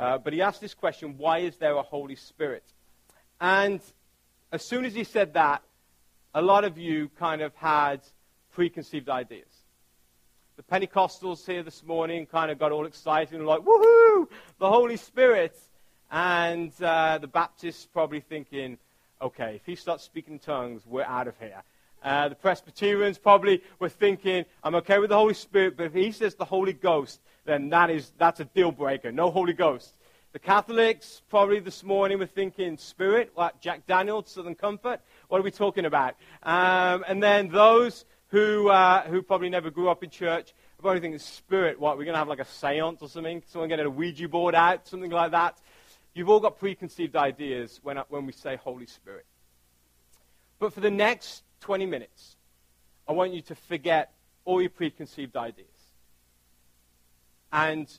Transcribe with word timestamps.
Uh, 0.00 0.16
but 0.16 0.32
he 0.32 0.40
asked 0.40 0.62
this 0.62 0.72
question 0.72 1.16
why 1.18 1.40
is 1.40 1.56
there 1.58 1.76
a 1.76 1.82
Holy 1.82 2.16
Spirit? 2.16 2.64
And 3.38 3.80
as 4.50 4.64
soon 4.64 4.86
as 4.86 4.94
he 4.94 5.04
said 5.04 5.34
that, 5.34 5.62
a 6.34 6.40
lot 6.40 6.64
of 6.64 6.78
you 6.78 7.10
kind 7.18 7.42
of 7.42 7.54
had 7.54 8.00
preconceived 8.54 9.10
ideas. 9.10 9.46
The 10.56 10.62
Pentecostals 10.62 11.44
here 11.44 11.62
this 11.62 11.84
morning 11.84 12.24
kind 12.24 12.50
of 12.50 12.58
got 12.58 12.72
all 12.72 12.86
excited 12.86 13.34
and 13.34 13.46
like, 13.46 13.60
woohoo, 13.60 14.26
the 14.58 14.70
Holy 14.70 14.96
Spirit. 14.96 15.56
And 16.10 16.72
uh, 16.82 17.18
the 17.18 17.28
Baptists 17.28 17.86
probably 17.86 18.20
thinking, 18.20 18.78
okay, 19.20 19.56
if 19.56 19.66
he 19.66 19.76
starts 19.76 20.02
speaking 20.02 20.38
tongues, 20.38 20.82
we're 20.86 21.04
out 21.04 21.28
of 21.28 21.38
here. 21.38 21.62
Uh, 22.02 22.30
the 22.30 22.34
Presbyterians 22.34 23.18
probably 23.18 23.62
were 23.78 23.90
thinking, 23.90 24.46
I'm 24.64 24.74
okay 24.76 24.98
with 24.98 25.10
the 25.10 25.16
Holy 25.16 25.34
Spirit, 25.34 25.76
but 25.76 25.86
if 25.86 25.94
he 25.94 26.10
says 26.10 26.34
the 26.34 26.46
Holy 26.46 26.72
Ghost, 26.72 27.20
then 27.44 27.70
that 27.70 27.90
is, 27.90 28.12
that's 28.18 28.40
a 28.40 28.44
deal 28.44 28.72
breaker. 28.72 29.12
No 29.12 29.30
Holy 29.30 29.52
Ghost. 29.52 29.94
The 30.32 30.38
Catholics 30.38 31.22
probably 31.28 31.58
this 31.58 31.82
morning 31.82 32.18
were 32.18 32.26
thinking 32.26 32.76
Spirit, 32.76 33.32
like 33.36 33.60
Jack 33.60 33.86
Daniels, 33.86 34.30
Southern 34.30 34.54
Comfort. 34.54 35.00
What 35.28 35.40
are 35.40 35.42
we 35.42 35.50
talking 35.50 35.86
about? 35.86 36.14
Um, 36.44 37.04
and 37.08 37.20
then 37.20 37.48
those 37.48 38.04
who, 38.28 38.68
uh, 38.68 39.02
who 39.04 39.22
probably 39.22 39.48
never 39.48 39.70
grew 39.70 39.88
up 39.88 40.04
in 40.04 40.10
church 40.10 40.54
are 40.78 40.82
probably 40.82 41.00
thinking 41.00 41.18
Spirit, 41.18 41.80
what, 41.80 41.98
we're 41.98 42.04
going 42.04 42.14
to 42.14 42.18
have 42.18 42.28
like 42.28 42.38
a 42.38 42.44
seance 42.44 43.02
or 43.02 43.08
something? 43.08 43.42
Someone 43.48 43.68
getting 43.68 43.86
a 43.86 43.90
Ouija 43.90 44.28
board 44.28 44.54
out, 44.54 44.86
something 44.86 45.10
like 45.10 45.32
that. 45.32 45.58
You've 46.14 46.28
all 46.28 46.40
got 46.40 46.58
preconceived 46.58 47.16
ideas 47.16 47.80
when, 47.82 47.96
when 48.08 48.26
we 48.26 48.32
say 48.32 48.56
Holy 48.56 48.86
Spirit. 48.86 49.26
But 50.60 50.72
for 50.72 50.80
the 50.80 50.90
next 50.90 51.42
20 51.62 51.86
minutes, 51.86 52.36
I 53.08 53.12
want 53.12 53.32
you 53.32 53.42
to 53.42 53.54
forget 53.54 54.12
all 54.44 54.60
your 54.60 54.70
preconceived 54.70 55.36
ideas. 55.36 55.66
And 57.52 57.90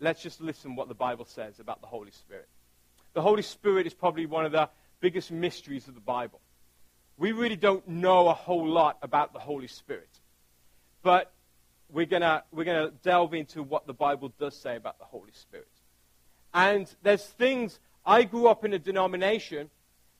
let's 0.00 0.22
just 0.22 0.40
listen 0.40 0.76
what 0.76 0.88
the 0.88 0.94
Bible 0.94 1.24
says 1.24 1.60
about 1.60 1.80
the 1.80 1.86
Holy 1.86 2.10
Spirit. 2.10 2.48
The 3.14 3.22
Holy 3.22 3.42
Spirit 3.42 3.86
is 3.86 3.94
probably 3.94 4.26
one 4.26 4.44
of 4.44 4.52
the 4.52 4.68
biggest 5.00 5.30
mysteries 5.30 5.88
of 5.88 5.94
the 5.94 6.00
Bible. 6.00 6.40
We 7.16 7.32
really 7.32 7.56
don't 7.56 7.86
know 7.88 8.28
a 8.28 8.34
whole 8.34 8.66
lot 8.66 8.98
about 9.02 9.32
the 9.32 9.40
Holy 9.40 9.66
Spirit. 9.66 10.08
But 11.02 11.32
we're 11.90 12.06
going 12.06 12.22
we're 12.52 12.64
gonna 12.64 12.92
delve 13.02 13.34
into 13.34 13.62
what 13.62 13.86
the 13.86 13.94
Bible 13.94 14.32
does 14.38 14.56
say 14.56 14.76
about 14.76 14.98
the 14.98 15.04
Holy 15.04 15.32
Spirit. 15.32 15.68
And 16.54 16.92
there's 17.02 17.24
things, 17.24 17.78
I 18.04 18.24
grew 18.24 18.48
up 18.48 18.64
in 18.64 18.72
a 18.72 18.78
denomination 18.78 19.70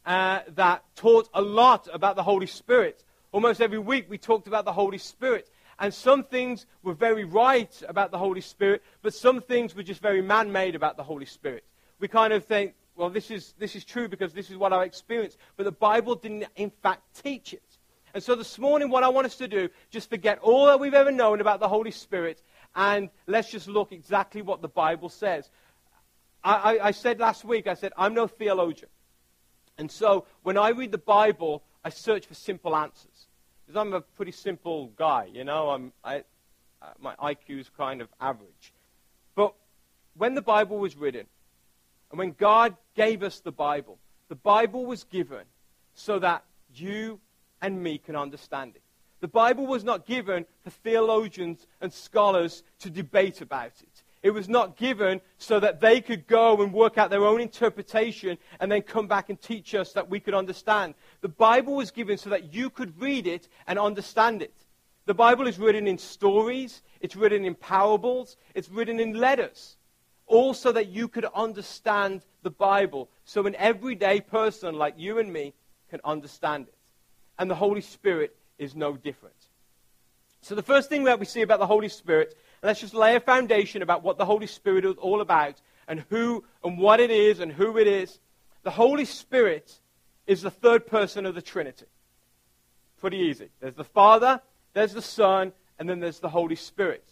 uh, 0.04 0.40
that 0.54 0.84
taught 0.96 1.28
a 1.34 1.42
lot 1.42 1.88
about 1.92 2.16
the 2.16 2.22
Holy 2.22 2.46
Spirit. 2.46 3.04
Almost 3.32 3.60
every 3.60 3.78
week 3.78 4.06
we 4.08 4.18
talked 4.18 4.46
about 4.46 4.64
the 4.64 4.72
Holy 4.72 4.98
Spirit. 4.98 5.50
And 5.78 5.94
some 5.94 6.24
things 6.24 6.66
were 6.82 6.94
very 6.94 7.24
right 7.24 7.82
about 7.88 8.10
the 8.10 8.18
Holy 8.18 8.40
Spirit, 8.40 8.82
but 9.02 9.14
some 9.14 9.40
things 9.40 9.74
were 9.74 9.82
just 9.82 10.02
very 10.02 10.22
man 10.22 10.50
made 10.50 10.74
about 10.74 10.96
the 10.96 11.04
Holy 11.04 11.26
Spirit. 11.26 11.64
We 12.00 12.08
kind 12.08 12.32
of 12.32 12.44
think, 12.44 12.74
well, 12.96 13.10
this 13.10 13.30
is, 13.30 13.54
this 13.58 13.76
is 13.76 13.84
true 13.84 14.08
because 14.08 14.32
this 14.32 14.50
is 14.50 14.56
what 14.56 14.72
I 14.72 14.84
experienced. 14.84 15.38
But 15.56 15.64
the 15.64 15.72
Bible 15.72 16.16
didn't, 16.16 16.46
in 16.56 16.70
fact, 16.82 17.22
teach 17.22 17.52
it. 17.52 17.62
And 18.14 18.22
so 18.22 18.34
this 18.34 18.58
morning, 18.58 18.90
what 18.90 19.04
I 19.04 19.08
want 19.08 19.26
us 19.26 19.36
to 19.36 19.46
do, 19.46 19.68
just 19.90 20.10
forget 20.10 20.38
all 20.40 20.66
that 20.66 20.80
we've 20.80 20.94
ever 20.94 21.12
known 21.12 21.40
about 21.40 21.60
the 21.60 21.68
Holy 21.68 21.90
Spirit, 21.90 22.42
and 22.74 23.10
let's 23.26 23.50
just 23.50 23.68
look 23.68 23.92
exactly 23.92 24.42
what 24.42 24.62
the 24.62 24.68
Bible 24.68 25.08
says. 25.08 25.50
I, 26.42 26.54
I, 26.54 26.86
I 26.88 26.90
said 26.90 27.20
last 27.20 27.44
week, 27.44 27.66
I 27.66 27.74
said, 27.74 27.92
I'm 27.96 28.14
no 28.14 28.26
theologian. 28.26 28.90
And 29.76 29.90
so 29.90 30.26
when 30.42 30.56
I 30.56 30.70
read 30.70 30.90
the 30.90 30.98
Bible, 30.98 31.62
I 31.84 31.90
search 31.90 32.26
for 32.26 32.34
simple 32.34 32.74
answers. 32.74 33.17
Because 33.68 33.82
I'm 33.82 33.92
a 33.92 34.00
pretty 34.00 34.32
simple 34.32 34.86
guy, 34.96 35.28
you 35.30 35.44
know. 35.44 35.68
I'm, 35.68 35.92
I, 36.02 36.24
uh, 36.80 36.86
my 36.98 37.14
IQ 37.16 37.60
is 37.60 37.70
kind 37.76 38.00
of 38.00 38.08
average. 38.18 38.72
But 39.34 39.52
when 40.16 40.34
the 40.34 40.40
Bible 40.40 40.78
was 40.78 40.96
written, 40.96 41.26
and 42.10 42.18
when 42.18 42.32
God 42.32 42.76
gave 42.96 43.22
us 43.22 43.40
the 43.40 43.52
Bible, 43.52 43.98
the 44.30 44.36
Bible 44.36 44.86
was 44.86 45.04
given 45.04 45.42
so 45.92 46.18
that 46.18 46.44
you 46.74 47.20
and 47.60 47.82
me 47.82 47.98
can 47.98 48.16
understand 48.16 48.72
it. 48.74 48.80
The 49.20 49.28
Bible 49.28 49.66
was 49.66 49.84
not 49.84 50.06
given 50.06 50.46
for 50.64 50.70
theologians 50.70 51.66
and 51.82 51.92
scholars 51.92 52.62
to 52.78 52.88
debate 52.88 53.42
about 53.42 53.72
it. 53.82 54.02
It 54.22 54.30
was 54.30 54.48
not 54.48 54.76
given 54.76 55.20
so 55.38 55.60
that 55.60 55.80
they 55.80 56.00
could 56.00 56.26
go 56.26 56.60
and 56.60 56.72
work 56.72 56.98
out 56.98 57.10
their 57.10 57.24
own 57.24 57.40
interpretation 57.40 58.36
and 58.58 58.70
then 58.70 58.82
come 58.82 59.06
back 59.06 59.30
and 59.30 59.40
teach 59.40 59.74
us 59.74 59.92
that 59.92 60.10
we 60.10 60.18
could 60.18 60.34
understand. 60.34 60.94
The 61.20 61.28
Bible 61.28 61.76
was 61.76 61.92
given 61.92 62.18
so 62.18 62.30
that 62.30 62.52
you 62.52 62.68
could 62.68 63.00
read 63.00 63.26
it 63.26 63.48
and 63.66 63.78
understand 63.78 64.42
it. 64.42 64.54
The 65.06 65.14
Bible 65.14 65.46
is 65.46 65.58
written 65.58 65.86
in 65.86 65.98
stories, 65.98 66.82
it's 67.00 67.16
written 67.16 67.44
in 67.44 67.54
parables, 67.54 68.36
it's 68.54 68.68
written 68.68 69.00
in 69.00 69.14
letters, 69.14 69.76
all 70.26 70.52
so 70.52 70.72
that 70.72 70.88
you 70.88 71.08
could 71.08 71.24
understand 71.34 72.22
the 72.42 72.50
Bible. 72.50 73.08
So 73.24 73.46
an 73.46 73.54
everyday 73.54 74.20
person 74.20 74.74
like 74.74 74.94
you 74.98 75.18
and 75.18 75.32
me 75.32 75.54
can 75.90 76.00
understand 76.04 76.66
it. 76.68 76.74
And 77.38 77.50
the 77.50 77.54
Holy 77.54 77.80
Spirit 77.80 78.36
is 78.58 78.74
no 78.74 78.96
different. 78.96 79.34
So 80.40 80.54
the 80.54 80.62
first 80.62 80.88
thing 80.88 81.04
that 81.04 81.18
we 81.18 81.24
see 81.24 81.42
about 81.42 81.58
the 81.58 81.66
Holy 81.66 81.88
Spirit 81.88 82.36
let's 82.62 82.80
just 82.80 82.94
lay 82.94 83.16
a 83.16 83.20
foundation 83.20 83.82
about 83.82 84.02
what 84.02 84.18
the 84.18 84.24
Holy 84.24 84.46
Spirit 84.46 84.84
is 84.84 84.96
all 84.96 85.20
about 85.20 85.60
and 85.86 86.04
who 86.10 86.44
and 86.62 86.78
what 86.78 87.00
it 87.00 87.10
is 87.10 87.40
and 87.40 87.52
who 87.52 87.78
it 87.78 87.86
is. 87.86 88.18
The 88.62 88.70
Holy 88.70 89.04
Spirit 89.04 89.80
is 90.26 90.42
the 90.42 90.50
third 90.50 90.86
person 90.86 91.26
of 91.26 91.34
the 91.34 91.42
Trinity. 91.42 91.86
Pretty 93.00 93.18
easy. 93.18 93.48
There's 93.60 93.74
the 93.74 93.84
Father, 93.84 94.40
there's 94.74 94.92
the 94.92 95.02
Son, 95.02 95.52
and 95.78 95.88
then 95.88 96.00
there's 96.00 96.18
the 96.18 96.28
Holy 96.28 96.56
Spirit. 96.56 97.04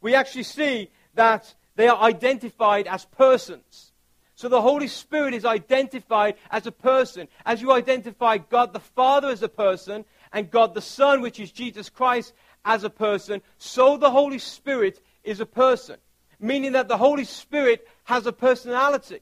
We 0.00 0.14
actually 0.14 0.44
see 0.44 0.90
that 1.14 1.54
they 1.76 1.88
are 1.88 2.00
identified 2.00 2.86
as 2.86 3.04
persons. 3.06 3.92
So 4.34 4.48
the 4.48 4.62
Holy 4.62 4.88
Spirit 4.88 5.34
is 5.34 5.44
identified 5.44 6.36
as 6.50 6.66
a 6.66 6.72
person. 6.72 7.28
As 7.44 7.60
you 7.60 7.72
identify 7.72 8.38
God 8.38 8.72
the 8.72 8.80
Father 8.80 9.28
as 9.28 9.42
a 9.42 9.48
person 9.48 10.04
and 10.32 10.50
God 10.50 10.74
the 10.74 10.80
Son, 10.80 11.20
which 11.20 11.38
is 11.38 11.52
Jesus 11.52 11.90
Christ, 11.90 12.32
as 12.64 12.84
a 12.84 12.90
person, 12.90 13.42
so 13.58 13.96
the 13.96 14.10
Holy 14.10 14.38
Spirit 14.38 15.00
is 15.24 15.40
a 15.40 15.46
person. 15.46 15.96
Meaning 16.38 16.72
that 16.72 16.88
the 16.88 16.96
Holy 16.96 17.24
Spirit 17.24 17.86
has 18.04 18.26
a 18.26 18.32
personality. 18.32 19.20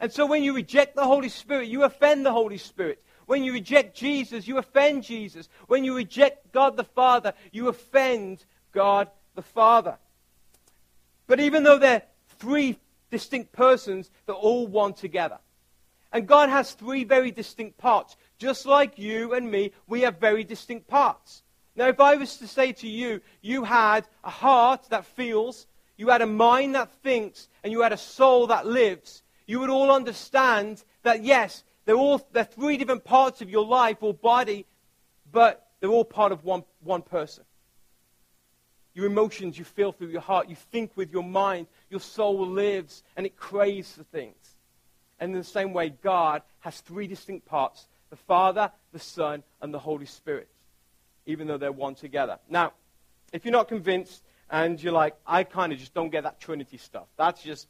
And 0.00 0.12
so 0.12 0.26
when 0.26 0.42
you 0.42 0.54
reject 0.54 0.96
the 0.96 1.04
Holy 1.04 1.28
Spirit, 1.28 1.68
you 1.68 1.84
offend 1.84 2.24
the 2.24 2.32
Holy 2.32 2.58
Spirit. 2.58 3.02
When 3.26 3.44
you 3.44 3.52
reject 3.52 3.96
Jesus, 3.96 4.48
you 4.48 4.58
offend 4.58 5.04
Jesus. 5.04 5.48
When 5.66 5.84
you 5.84 5.94
reject 5.94 6.52
God 6.52 6.76
the 6.76 6.84
Father, 6.84 7.34
you 7.52 7.68
offend 7.68 8.44
God 8.72 9.10
the 9.34 9.42
Father. 9.42 9.98
But 11.26 11.40
even 11.40 11.62
though 11.62 11.78
they're 11.78 12.02
three 12.38 12.78
distinct 13.10 13.52
persons, 13.52 14.10
they're 14.26 14.34
all 14.34 14.66
one 14.66 14.94
together. 14.94 15.38
And 16.12 16.26
God 16.26 16.48
has 16.48 16.72
three 16.72 17.04
very 17.04 17.30
distinct 17.30 17.76
parts. 17.76 18.16
Just 18.38 18.64
like 18.64 18.98
you 18.98 19.34
and 19.34 19.50
me, 19.50 19.72
we 19.86 20.02
have 20.02 20.18
very 20.18 20.42
distinct 20.42 20.88
parts. 20.88 21.42
Now, 21.78 21.86
if 21.86 22.00
I 22.00 22.16
was 22.16 22.38
to 22.38 22.48
say 22.48 22.72
to 22.72 22.88
you, 22.88 23.20
you 23.40 23.62
had 23.62 24.08
a 24.24 24.30
heart 24.30 24.88
that 24.90 25.04
feels, 25.04 25.68
you 25.96 26.08
had 26.08 26.22
a 26.22 26.26
mind 26.26 26.74
that 26.74 26.90
thinks, 27.04 27.48
and 27.62 27.72
you 27.72 27.82
had 27.82 27.92
a 27.92 27.96
soul 27.96 28.48
that 28.48 28.66
lives, 28.66 29.22
you 29.46 29.60
would 29.60 29.70
all 29.70 29.92
understand 29.92 30.82
that 31.04 31.22
yes, 31.22 31.62
they're 31.84 31.94
all 31.94 32.20
they're 32.32 32.42
three 32.42 32.78
different 32.78 33.04
parts 33.04 33.42
of 33.42 33.48
your 33.48 33.64
life 33.64 33.98
or 34.00 34.12
body, 34.12 34.66
but 35.30 35.68
they're 35.78 35.88
all 35.88 36.04
part 36.04 36.32
of 36.32 36.42
one, 36.42 36.64
one 36.82 37.00
person. 37.00 37.44
Your 38.92 39.06
emotions 39.06 39.56
you 39.56 39.64
feel 39.64 39.92
through 39.92 40.08
your 40.08 40.20
heart, 40.20 40.48
you 40.48 40.56
think 40.56 40.96
with 40.96 41.12
your 41.12 41.22
mind, 41.22 41.68
your 41.90 42.00
soul 42.00 42.44
lives 42.44 43.04
and 43.16 43.24
it 43.24 43.36
craves 43.36 43.92
for 43.92 44.02
things. 44.02 44.56
And 45.20 45.30
in 45.30 45.38
the 45.38 45.44
same 45.44 45.72
way, 45.72 45.90
God 45.90 46.42
has 46.58 46.80
three 46.80 47.06
distinct 47.06 47.46
parts 47.46 47.86
the 48.10 48.16
Father, 48.16 48.72
the 48.92 48.98
Son, 48.98 49.44
and 49.62 49.72
the 49.72 49.78
Holy 49.78 50.06
Spirit 50.06 50.48
even 51.28 51.46
though 51.46 51.58
they're 51.58 51.70
one 51.70 51.94
together. 51.94 52.38
Now, 52.48 52.72
if 53.32 53.44
you're 53.44 53.52
not 53.52 53.68
convinced 53.68 54.22
and 54.50 54.82
you're 54.82 54.94
like, 54.94 55.14
I 55.26 55.44
kind 55.44 55.72
of 55.72 55.78
just 55.78 55.92
don't 55.92 56.10
get 56.10 56.24
that 56.24 56.40
Trinity 56.40 56.78
stuff, 56.78 57.06
that's 57.16 57.42
just 57.42 57.68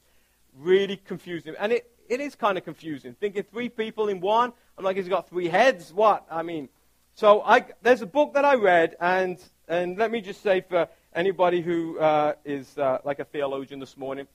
really 0.56 0.96
confusing. 0.96 1.54
And 1.58 1.72
it, 1.72 1.90
it 2.08 2.20
is 2.20 2.36
kind 2.36 2.56
of 2.56 2.64
confusing. 2.64 3.14
Thinking 3.14 3.42
three 3.42 3.68
people 3.68 4.08
in 4.08 4.20
one, 4.20 4.52
I'm 4.78 4.84
like, 4.84 4.96
he's 4.96 5.08
got 5.08 5.28
three 5.28 5.48
heads? 5.48 5.92
What? 5.92 6.24
I 6.30 6.42
mean, 6.42 6.68
so 7.14 7.42
I, 7.42 7.64
there's 7.82 8.00
a 8.00 8.06
book 8.06 8.34
that 8.34 8.44
I 8.44 8.54
read, 8.54 8.96
and, 9.00 9.38
and 9.66 9.98
let 9.98 10.12
me 10.12 10.20
just 10.20 10.40
say 10.40 10.60
for 10.60 10.88
anybody 11.12 11.60
who 11.60 11.98
uh, 11.98 12.34
is 12.44 12.78
uh, 12.78 12.98
like 13.04 13.18
a 13.18 13.24
theologian 13.24 13.80
this 13.80 13.96
morning, 13.96 14.28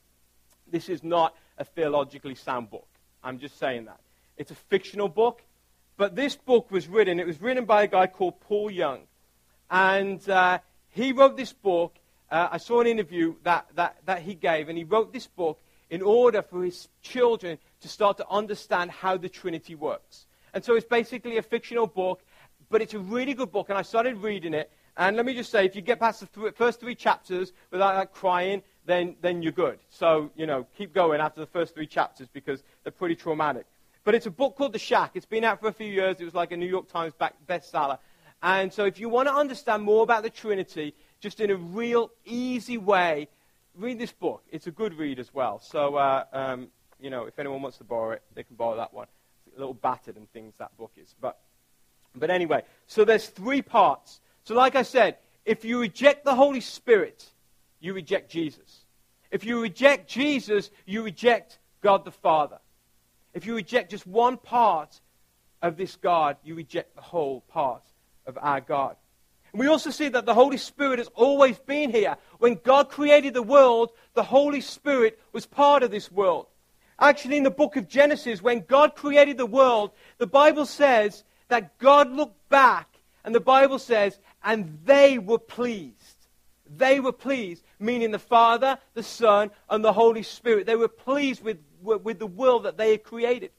this 0.69 0.89
is 0.89 1.01
not 1.01 1.33
a 1.57 1.63
theologically 1.63 2.35
sound 2.35 2.69
book. 2.69 2.87
I'm 3.23 3.39
just 3.39 3.57
saying 3.57 3.85
that. 3.85 4.01
It's 4.35 4.51
a 4.51 4.55
fictional 4.55 5.07
book, 5.07 5.43
but 5.95 6.13
this 6.13 6.35
book 6.35 6.71
was 6.71 6.89
written, 6.89 7.21
it 7.21 7.27
was 7.27 7.39
written 7.39 7.63
by 7.63 7.83
a 7.83 7.87
guy 7.87 8.07
called 8.07 8.41
Paul 8.41 8.69
Young. 8.69 9.01
And 9.69 10.27
uh, 10.29 10.59
he 10.89 11.11
wrote 11.11 11.37
this 11.37 11.53
book. 11.53 11.95
Uh, 12.29 12.49
I 12.51 12.57
saw 12.57 12.81
an 12.81 12.87
interview 12.87 13.35
that, 13.43 13.67
that, 13.75 13.97
that 14.05 14.21
he 14.21 14.35
gave, 14.35 14.69
and 14.69 14.77
he 14.77 14.83
wrote 14.83 15.13
this 15.13 15.27
book 15.27 15.59
in 15.89 16.01
order 16.01 16.41
for 16.41 16.63
his 16.63 16.87
children 17.01 17.57
to 17.81 17.87
start 17.87 18.17
to 18.17 18.27
understand 18.29 18.89
how 18.89 19.17
the 19.17 19.29
Trinity 19.29 19.75
works. 19.75 20.25
And 20.53 20.63
so 20.63 20.75
it's 20.75 20.85
basically 20.85 21.37
a 21.37 21.41
fictional 21.41 21.87
book, 21.87 22.21
but 22.69 22.81
it's 22.81 22.93
a 22.93 22.99
really 22.99 23.33
good 23.33 23.51
book. 23.51 23.69
And 23.69 23.77
I 23.77 23.83
started 23.83 24.17
reading 24.17 24.53
it. 24.53 24.71
And 24.97 25.17
let 25.17 25.25
me 25.25 25.33
just 25.33 25.51
say, 25.51 25.65
if 25.65 25.75
you 25.75 25.81
get 25.81 25.99
past 25.99 26.21
the 26.21 26.27
th- 26.27 26.53
first 26.55 26.79
three 26.79 26.95
chapters 26.95 27.51
without 27.71 27.95
like, 27.95 28.13
crying, 28.13 28.61
then, 28.85 29.15
then 29.21 29.41
you're 29.41 29.51
good. 29.51 29.79
So, 29.89 30.31
you 30.35 30.45
know, 30.45 30.67
keep 30.77 30.93
going 30.93 31.19
after 31.19 31.39
the 31.39 31.47
first 31.47 31.73
three 31.73 31.87
chapters 31.87 32.27
because 32.31 32.63
they're 32.83 32.91
pretty 32.91 33.15
traumatic. 33.15 33.65
But 34.03 34.15
it's 34.15 34.25
a 34.25 34.31
book 34.31 34.55
called 34.55 34.73
The 34.73 34.79
Shack. 34.79 35.11
It's 35.15 35.25
been 35.25 35.43
out 35.43 35.61
for 35.61 35.67
a 35.67 35.73
few 35.73 35.87
years. 35.87 36.19
It 36.19 36.25
was 36.25 36.33
like 36.33 36.51
a 36.51 36.57
New 36.57 36.67
York 36.67 36.89
Times 36.89 37.13
bestseller. 37.47 37.97
And 38.43 38.73
so 38.73 38.83
if 38.83 38.99
you 38.99 39.07
want 39.07 39.29
to 39.29 39.33
understand 39.33 39.83
more 39.83 40.03
about 40.03 40.21
the 40.21 40.29
Trinity, 40.29 40.93
just 41.21 41.39
in 41.39 41.49
a 41.49 41.55
real 41.55 42.11
easy 42.25 42.77
way, 42.77 43.29
read 43.73 43.97
this 43.97 44.11
book. 44.11 44.43
It's 44.51 44.67
a 44.67 44.71
good 44.71 44.93
read 44.95 45.17
as 45.17 45.33
well. 45.33 45.61
So, 45.61 45.95
uh, 45.95 46.25
um, 46.33 46.67
you 46.99 47.09
know, 47.09 47.23
if 47.23 47.39
anyone 47.39 47.61
wants 47.61 47.77
to 47.77 47.85
borrow 47.85 48.11
it, 48.11 48.21
they 48.35 48.43
can 48.43 48.57
borrow 48.57 48.75
that 48.75 48.93
one. 48.93 49.07
It's 49.47 49.55
a 49.55 49.59
little 49.59 49.73
battered 49.73 50.17
and 50.17 50.29
things, 50.33 50.55
that 50.59 50.75
book 50.77 50.91
is. 50.97 51.15
But, 51.21 51.39
but 52.13 52.29
anyway, 52.29 52.63
so 52.85 53.05
there's 53.05 53.27
three 53.27 53.61
parts. 53.61 54.19
So 54.43 54.55
like 54.55 54.75
I 54.75 54.83
said, 54.83 55.19
if 55.45 55.63
you 55.63 55.79
reject 55.79 56.25
the 56.25 56.35
Holy 56.35 56.61
Spirit, 56.61 57.25
you 57.79 57.93
reject 57.93 58.29
Jesus. 58.29 58.83
If 59.31 59.45
you 59.45 59.61
reject 59.61 60.09
Jesus, 60.09 60.69
you 60.85 61.01
reject 61.01 61.59
God 61.81 62.03
the 62.03 62.11
Father. 62.11 62.59
If 63.33 63.45
you 63.45 63.55
reject 63.55 63.91
just 63.91 64.05
one 64.05 64.35
part 64.35 64.99
of 65.61 65.77
this 65.77 65.95
God, 65.95 66.35
you 66.43 66.55
reject 66.55 66.93
the 66.95 67.01
whole 67.01 67.39
part 67.39 67.83
of 68.25 68.37
our 68.41 68.61
God. 68.61 68.95
And 69.51 69.59
we 69.59 69.67
also 69.67 69.91
see 69.91 70.09
that 70.09 70.25
the 70.25 70.33
Holy 70.33 70.57
Spirit 70.57 70.99
has 70.99 71.09
always 71.13 71.59
been 71.59 71.91
here. 71.91 72.17
When 72.39 72.59
God 72.63 72.89
created 72.89 73.33
the 73.33 73.43
world, 73.43 73.91
the 74.15 74.23
Holy 74.23 74.61
Spirit 74.61 75.19
was 75.31 75.45
part 75.45 75.83
of 75.83 75.91
this 75.91 76.11
world. 76.11 76.47
Actually, 76.99 77.37
in 77.37 77.43
the 77.43 77.51
book 77.51 77.75
of 77.75 77.87
Genesis, 77.87 78.41
when 78.41 78.61
God 78.61 78.95
created 78.95 79.37
the 79.37 79.45
world, 79.45 79.91
the 80.17 80.27
Bible 80.27 80.65
says 80.65 81.23
that 81.49 81.77
God 81.77 82.11
looked 82.11 82.49
back, 82.49 82.87
and 83.23 83.33
the 83.33 83.39
Bible 83.39 83.79
says, 83.79 84.19
and 84.43 84.79
they 84.85 85.17
were 85.19 85.39
pleased. 85.39 86.27
They 86.65 86.99
were 86.99 87.11
pleased, 87.11 87.63
meaning 87.79 88.11
the 88.11 88.19
Father, 88.19 88.79
the 88.93 89.03
Son, 89.03 89.51
and 89.69 89.83
the 89.83 89.93
Holy 89.93 90.23
Spirit. 90.23 90.65
They 90.65 90.75
were 90.75 90.87
pleased 90.87 91.43
with, 91.43 91.57
with 91.81 92.19
the 92.19 92.27
world 92.27 92.63
that 92.63 92.77
they 92.77 92.91
had 92.91 93.03
created. 93.03 93.51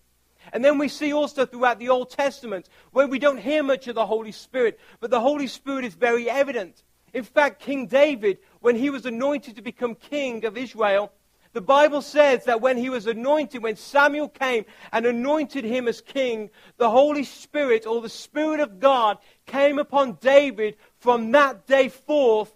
And 0.53 0.65
then 0.65 0.79
we 0.79 0.89
see 0.89 1.13
also 1.13 1.47
throughout 1.47 1.79
the 1.79 1.89
Old 1.89 2.11
Testament 2.11 2.69
where 2.93 3.07
we 3.07 3.19
don't 3.19 3.39
hear 3.39 3.63
much 3.63 3.89
of 3.89 3.95
the 3.95 4.07
Holy 4.07 4.33
Spirit, 4.33 4.79
but 5.01 5.11
the 5.11 5.21
Holy 5.21 5.47
Spirit 5.47 5.85
is 5.85 5.95
very 5.95 6.29
evident. 6.29 6.83
In 7.13 7.25
fact, 7.25 7.63
King 7.63 7.87
David, 7.87 8.39
when 8.61 8.77
he 8.77 8.91
was 8.91 9.07
anointed 9.07 9.57
to 9.57 9.63
become 9.63 9.95
king 9.95 10.45
of 10.45 10.57
Israel, 10.57 11.13
the 11.53 11.61
Bible 11.61 12.03
says 12.03 12.45
that 12.47 12.61
when 12.61 12.77
he 12.77 12.91
was 12.91 13.07
anointed, 13.07 13.63
when 13.63 13.77
Samuel 13.77 14.29
came 14.29 14.65
and 14.93 15.07
anointed 15.07 15.65
him 15.65 15.87
as 15.87 16.01
king, 16.01 16.51
the 16.79 16.91
Holy 16.91 17.23
Spirit 17.23 17.87
or 17.87 18.03
the 18.03 18.09
Spirit 18.09 18.59
of 18.59 18.81
God 18.81 19.19
came 19.47 19.79
upon 19.79 20.19
David 20.21 20.77
from 20.99 21.31
that 21.31 21.69
day 21.69 21.89
forth 21.89 22.53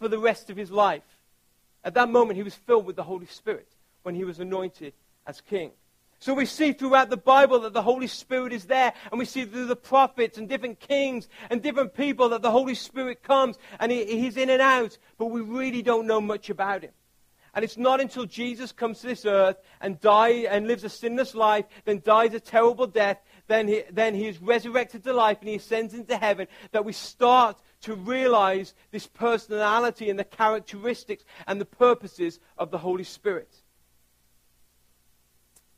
for 0.00 0.08
the 0.08 0.18
rest 0.18 0.50
of 0.50 0.56
his 0.56 0.72
life. 0.72 1.04
At 1.84 1.94
that 1.94 2.10
moment, 2.10 2.36
he 2.36 2.42
was 2.42 2.54
filled 2.54 2.86
with 2.86 2.96
the 2.96 3.04
Holy 3.04 3.26
Spirit 3.26 3.68
when 4.02 4.16
he 4.16 4.24
was 4.24 4.40
anointed 4.40 4.94
as 5.26 5.40
king. 5.40 5.70
So 6.20 6.34
we 6.34 6.44
see 6.44 6.74
throughout 6.74 7.08
the 7.08 7.16
Bible 7.16 7.60
that 7.60 7.72
the 7.72 7.80
Holy 7.80 8.06
Spirit 8.06 8.52
is 8.52 8.66
there, 8.66 8.92
and 9.10 9.18
we 9.18 9.24
see 9.24 9.46
through 9.46 9.66
the 9.66 9.76
prophets 9.76 10.36
and 10.36 10.46
different 10.46 10.78
kings 10.78 11.28
and 11.48 11.62
different 11.62 11.94
people 11.94 12.28
that 12.28 12.42
the 12.42 12.50
Holy 12.50 12.74
Spirit 12.74 13.22
comes 13.22 13.56
and 13.78 13.90
he, 13.90 14.04
he's 14.04 14.36
in 14.36 14.50
and 14.50 14.60
out, 14.60 14.98
but 15.16 15.26
we 15.26 15.40
really 15.40 15.80
don't 15.80 16.06
know 16.06 16.20
much 16.20 16.50
about 16.50 16.82
him. 16.82 16.90
And 17.54 17.64
it's 17.64 17.78
not 17.78 18.02
until 18.02 18.26
Jesus 18.26 18.70
comes 18.70 19.00
to 19.00 19.06
this 19.06 19.24
earth 19.24 19.56
and 19.80 19.98
die 20.00 20.44
and 20.48 20.68
lives 20.68 20.84
a 20.84 20.90
sinless 20.90 21.34
life, 21.34 21.64
then 21.86 22.02
dies 22.04 22.34
a 22.34 22.40
terrible 22.40 22.86
death, 22.86 23.18
then 23.48 23.66
he, 23.66 23.82
then 23.90 24.14
he 24.14 24.28
is 24.28 24.42
resurrected 24.42 25.02
to 25.04 25.14
life 25.14 25.38
and 25.40 25.48
he 25.48 25.56
ascends 25.56 25.94
into 25.94 26.18
heaven, 26.18 26.46
that 26.72 26.84
we 26.84 26.92
start 26.92 27.58
to 27.80 27.94
realize 27.94 28.74
this 28.90 29.06
personality 29.06 30.10
and 30.10 30.18
the 30.18 30.24
characteristics 30.24 31.24
and 31.46 31.58
the 31.58 31.64
purposes 31.64 32.40
of 32.58 32.70
the 32.70 32.78
Holy 32.78 33.04
Spirit. 33.04 33.62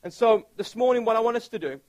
And 0.02 0.12
so 0.12 0.46
this 0.56 0.74
morning, 0.74 1.04
what 1.04 1.16
I 1.16 1.20
want 1.20 1.36
us 1.36 1.48
to 1.48 1.58
do, 1.58 1.80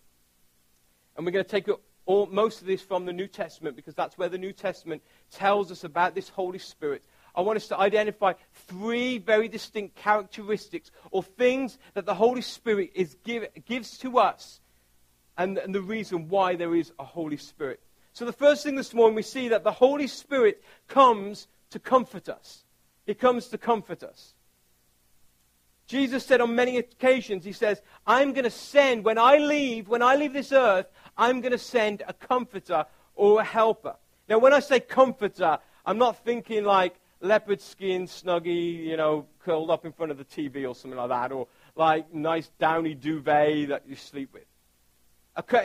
and 1.15 1.25
we're 1.25 1.31
going 1.31 1.45
to 1.45 1.51
take 1.51 1.67
all, 2.05 2.25
most 2.27 2.61
of 2.61 2.67
this 2.67 2.81
from 2.81 3.05
the 3.05 3.13
New 3.13 3.27
Testament 3.27 3.75
because 3.75 3.95
that's 3.95 4.17
where 4.17 4.29
the 4.29 4.37
New 4.37 4.53
Testament 4.53 5.01
tells 5.31 5.71
us 5.71 5.83
about 5.83 6.15
this 6.15 6.29
Holy 6.29 6.59
Spirit. 6.59 7.03
I 7.35 7.41
want 7.41 7.57
us 7.57 7.67
to 7.69 7.79
identify 7.79 8.33
three 8.67 9.17
very 9.17 9.47
distinct 9.47 9.95
characteristics 9.95 10.91
or 11.11 11.23
things 11.23 11.79
that 11.95 12.05
the 12.05 12.13
Holy 12.13 12.41
Spirit 12.41 12.91
is 12.93 13.15
give, 13.23 13.47
gives 13.65 13.97
to 13.99 14.19
us 14.19 14.61
and, 15.37 15.57
and 15.57 15.73
the 15.73 15.81
reason 15.81 16.29
why 16.29 16.55
there 16.55 16.75
is 16.75 16.91
a 16.99 17.03
Holy 17.03 17.37
Spirit. 17.37 17.79
So, 18.13 18.25
the 18.25 18.33
first 18.33 18.63
thing 18.63 18.75
this 18.75 18.93
morning, 18.93 19.15
we 19.15 19.23
see 19.23 19.47
that 19.47 19.63
the 19.63 19.71
Holy 19.71 20.05
Spirit 20.05 20.63
comes 20.87 21.47
to 21.71 21.79
comfort 21.79 22.29
us. 22.29 22.63
He 23.07 23.15
comes 23.15 23.47
to 23.47 23.57
comfort 23.57 24.03
us. 24.03 24.35
Jesus 25.87 26.25
said 26.25 26.41
on 26.41 26.55
many 26.55 26.77
occasions, 26.77 27.43
He 27.43 27.51
says, 27.51 27.81
I'm 28.07 28.33
going 28.33 28.45
to 28.45 28.49
send, 28.49 29.03
when 29.03 29.17
I 29.17 29.37
leave, 29.37 29.87
when 29.87 30.01
I 30.01 30.15
leave 30.15 30.33
this 30.33 30.51
earth, 30.51 30.87
I'm 31.17 31.41
going 31.41 31.51
to 31.51 31.57
send 31.57 32.03
a 32.07 32.13
comforter 32.13 32.85
or 33.15 33.41
a 33.41 33.43
helper. 33.43 33.95
Now, 34.29 34.39
when 34.39 34.53
I 34.53 34.59
say 34.59 34.79
comforter, 34.79 35.59
I'm 35.85 35.97
not 35.97 36.23
thinking 36.23 36.63
like 36.63 36.95
leopard 37.19 37.61
skin, 37.61 38.05
Snuggie, 38.05 38.83
you 38.83 38.97
know, 38.97 39.25
curled 39.43 39.69
up 39.69 39.85
in 39.85 39.91
front 39.91 40.11
of 40.11 40.17
the 40.17 40.25
TV 40.25 40.67
or 40.67 40.75
something 40.75 40.97
like 40.97 41.09
that, 41.09 41.31
or 41.31 41.47
like 41.75 42.13
nice 42.13 42.49
downy 42.59 42.95
duvet 42.95 43.69
that 43.69 43.83
you 43.87 43.95
sleep 43.95 44.33
with. 44.33 44.43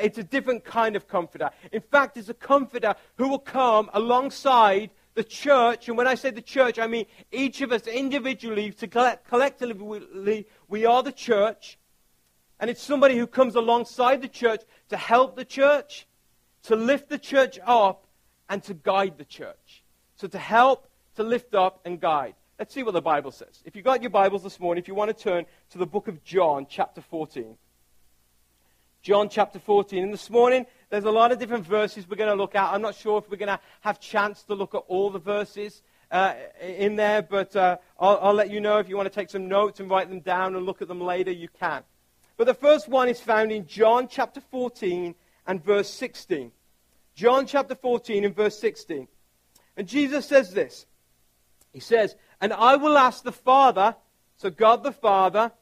It's 0.03 0.19
a 0.19 0.23
different 0.23 0.65
kind 0.65 0.97
of 0.97 1.07
comforter. 1.07 1.51
In 1.73 1.83
fact, 1.83 2.17
it's 2.17 2.31
a 2.31 2.35
comforter 2.35 2.95
who 3.17 3.29
will 3.29 3.39
come 3.39 3.91
alongside 3.93 4.91
the 5.19 5.25
church, 5.25 5.89
and 5.89 5.97
when 5.99 6.07
I 6.07 6.15
say 6.15 6.31
the 6.31 6.41
church, 6.41 6.79
I 6.79 6.87
mean 6.87 7.07
each 7.33 7.61
of 7.61 7.73
us 7.73 7.89
individually, 7.89 8.71
to 8.71 8.87
collect, 8.87 9.29
collectively, 9.29 10.47
we 10.69 10.87
are 10.87 11.03
the 11.03 11.11
church. 11.11 11.77
And 12.61 12.71
it's 12.71 12.81
somebody 12.81 13.19
who 13.19 13.27
comes 13.27 13.57
alongside 13.57 14.23
the 14.23 14.29
church 14.29 14.63
to 14.91 14.97
help 14.97 15.35
the 15.35 15.45
church, 15.45 16.07
to 16.69 16.77
lift 16.77 17.09
the 17.09 17.19
church 17.19 17.59
up, 17.67 18.07
and 18.49 18.63
to 18.63 18.75
guide 18.75 19.19
the 19.19 19.25
church. 19.25 19.83
So 20.15 20.29
to 20.29 20.39
help, 20.39 20.89
to 21.17 21.25
lift 21.25 21.53
up, 21.53 21.81
and 21.85 22.01
guide. 22.01 22.37
Let's 22.57 22.73
see 22.73 22.85
what 22.85 22.95
the 22.95 23.03
Bible 23.03 23.33
says. 23.33 23.61
If 23.65 23.75
you've 23.75 23.85
got 23.85 24.03
your 24.03 24.11
Bibles 24.11 24.45
this 24.45 24.61
morning, 24.61 24.81
if 24.81 24.87
you 24.87 24.95
want 24.95 25.17
to 25.17 25.21
turn 25.21 25.47
to 25.71 25.79
the 25.79 25.87
book 25.87 26.07
of 26.07 26.23
John, 26.23 26.65
chapter 26.71 27.01
14. 27.01 27.57
John 29.03 29.29
chapter 29.29 29.59
14. 29.59 30.05
And 30.05 30.13
this 30.13 30.29
morning, 30.29 30.67
there's 30.91 31.05
a 31.05 31.11
lot 31.11 31.31
of 31.33 31.39
different 31.39 31.65
verses 31.65 32.09
we're 32.09 32.17
going 32.17 32.31
to 32.31 32.37
look 32.37 32.55
at. 32.55 32.73
I'm 32.73 32.83
not 32.83 32.95
sure 32.95 33.19
if 33.19 33.31
we're 33.31 33.37
going 33.37 33.49
to 33.49 33.61
have 33.83 34.01
chance 34.01 34.43
to 34.45 34.55
look 34.55 34.75
at 34.75 34.83
all 34.89 35.11
the 35.11 35.19
verses 35.19 35.83
uh, 36.11 36.35
in 36.61 36.97
there, 36.97 37.23
but 37.23 37.55
uh, 37.55 37.77
I'll, 37.99 38.19
I'll 38.23 38.35
let 38.35 38.51
you 38.51 38.61
know 38.61 38.79
if 38.79 38.89
you 38.89 38.97
want 38.97 39.07
to 39.07 39.15
take 39.15 39.31
some 39.31 39.49
notes 39.49 39.81
and 39.81 39.89
write 39.89 40.09
them 40.09 40.21
down 40.21 40.57
and 40.57 40.67
look 40.67 40.83
at 40.83 40.89
them 40.89 41.01
later, 41.01 41.31
you 41.31 41.49
can. 41.49 41.83
But 42.37 42.47
the 42.47 42.55
first 42.55 42.89
one 42.89 43.09
is 43.09 43.21
found 43.21 43.53
in 43.53 43.67
John 43.67 44.09
chapter 44.09 44.41
14 44.41 45.15
and 45.47 45.65
verse 45.65 45.91
16. 45.91 46.53
John 47.15 47.47
chapter 47.47 47.75
14 47.75 48.25
and 48.25 48.35
verse 48.35 48.59
16. 48.59 49.09
And 49.77 49.87
Jesus 49.87 50.27
says 50.27 50.53
this. 50.53 50.87
He 51.73 51.81
says, 51.81 52.17
And 52.41 52.53
I 52.53 52.77
will 52.77 52.97
ask 52.97 53.23
the 53.23 53.33
Father, 53.33 53.97
so 54.37 54.51
God 54.51 54.83
the 54.83 54.93
Father, 54.93 55.53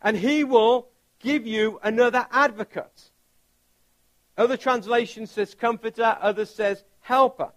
and 0.00 0.16
he 0.16 0.44
will 0.44 0.88
give 1.20 1.46
you 1.46 1.80
another 1.82 2.26
advocate. 2.30 3.10
Other 4.36 4.56
translation 4.56 5.26
says 5.26 5.54
comforter, 5.54 6.16
others 6.20 6.50
says 6.50 6.84
helper, 7.00 7.52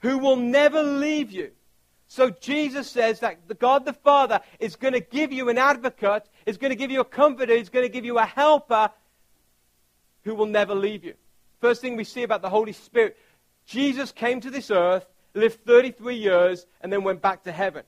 who 0.00 0.18
will 0.18 0.36
never 0.36 0.82
leave 0.82 1.32
you. 1.32 1.50
So 2.06 2.30
Jesus 2.30 2.88
says 2.88 3.20
that 3.20 3.48
the 3.48 3.54
God 3.54 3.84
the 3.84 3.92
Father 3.92 4.40
is 4.60 4.76
going 4.76 4.94
to 4.94 5.00
give 5.00 5.32
you 5.32 5.48
an 5.48 5.58
advocate, 5.58 6.28
is 6.46 6.58
going 6.58 6.70
to 6.70 6.76
give 6.76 6.92
you 6.92 7.00
a 7.00 7.04
comforter, 7.04 7.52
is 7.52 7.70
going 7.70 7.84
to 7.84 7.92
give 7.92 8.04
you 8.04 8.18
a 8.18 8.24
helper 8.24 8.90
who 10.22 10.34
will 10.34 10.46
never 10.46 10.74
leave 10.74 11.02
you. 11.02 11.14
First 11.60 11.80
thing 11.80 11.96
we 11.96 12.04
see 12.04 12.22
about 12.22 12.42
the 12.42 12.50
Holy 12.50 12.72
Spirit, 12.72 13.16
Jesus 13.66 14.12
came 14.12 14.40
to 14.42 14.50
this 14.50 14.70
earth, 14.70 15.06
lived 15.34 15.64
33 15.64 16.14
years, 16.14 16.66
and 16.82 16.92
then 16.92 17.02
went 17.02 17.20
back 17.20 17.44
to 17.44 17.52
heaven. 17.52 17.82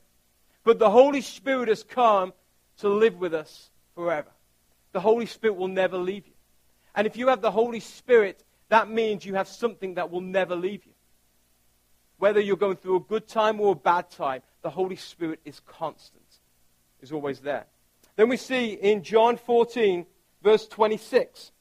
But 0.65 0.81
the 0.81 0.91
Holy 0.91 1.21
Spirit 1.21 1.69
has 1.69 1.85
come 1.85 2.33
to 2.79 2.89
live 2.89 3.21
with 3.21 3.33
us 3.33 3.71
forever 3.95 4.31
the 4.97 5.01
Holy 5.01 5.27
Spirit 5.27 5.57
will 5.57 5.69
never 5.69 5.99
leave 5.99 6.27
you. 6.27 6.33
And 6.95 7.07
if 7.07 7.19
you 7.19 7.29
have 7.29 7.43
the 7.43 7.51
Holy 7.51 7.81
Spirit, 7.81 8.43
that 8.71 8.89
means 8.89 9.27
you 9.27 9.35
have 9.35 9.47
something 9.47 9.97
that 9.97 10.11
will 10.11 10.23
never 10.23 10.57
leave 10.57 10.87
you. 10.87 10.93
Whether 12.17 12.41
you're 12.41 12.57
going 12.57 12.77
through 12.77 12.97
a 12.97 13.01
good 13.01 13.29
time 13.29 13.61
or 13.61 13.73
a 13.73 13.77
bad 13.77 14.11
time, 14.11 14.41
the 14.63 14.71
Holy 14.71 14.97
Spirit 14.97 15.41
is 15.45 15.61
constant, 15.61 16.39
is 17.03 17.13
always 17.13 17.41
there. 17.41 17.67
Then 18.17 18.31
we 18.31 18.39
see 18.39 18.73
in 18.73 19.03
John 19.03 19.37
14, 19.37 20.07
verse 20.43 20.67
26, 20.67 21.53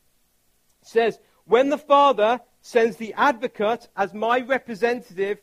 it 0.81 0.87
says, 0.87 1.19
When 1.43 1.67
the 1.67 1.77
Father 1.77 2.39
sends 2.61 2.95
the 2.95 3.13
advocate 3.15 3.89
as 3.97 4.13
my 4.13 4.39
representative, 4.39 5.39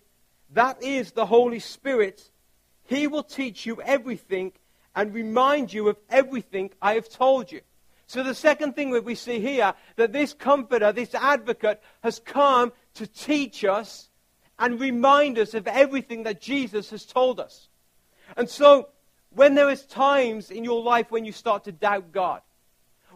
that 0.54 0.82
is 0.82 1.12
the 1.12 1.26
Holy 1.26 1.60
Spirit, 1.60 2.30
he 2.84 3.06
will 3.06 3.22
teach 3.22 3.66
you 3.66 3.82
everything 3.82 4.52
and 4.96 5.12
remind 5.12 5.74
you 5.74 5.90
of 5.90 5.98
everything 6.08 6.70
I 6.80 6.94
have 6.94 7.10
told 7.10 7.52
you. 7.52 7.60
So 8.06 8.22
the 8.22 8.34
second 8.34 8.74
thing 8.74 8.90
that 8.90 9.04
we 9.04 9.14
see 9.14 9.40
here, 9.40 9.74
that 9.96 10.12
this 10.12 10.34
comforter, 10.34 10.92
this 10.92 11.14
advocate, 11.14 11.82
has 12.02 12.18
come 12.18 12.72
to 12.94 13.06
teach 13.06 13.64
us 13.64 14.10
and 14.58 14.78
remind 14.78 15.38
us 15.38 15.54
of 15.54 15.66
everything 15.66 16.24
that 16.24 16.40
Jesus 16.40 16.90
has 16.90 17.04
told 17.04 17.40
us. 17.40 17.68
And 18.36 18.48
so 18.48 18.88
when 19.30 19.54
there 19.54 19.70
is 19.70 19.84
times 19.86 20.50
in 20.50 20.64
your 20.64 20.82
life 20.82 21.10
when 21.10 21.24
you 21.24 21.32
start 21.32 21.64
to 21.64 21.72
doubt 21.72 22.12
God, 22.12 22.42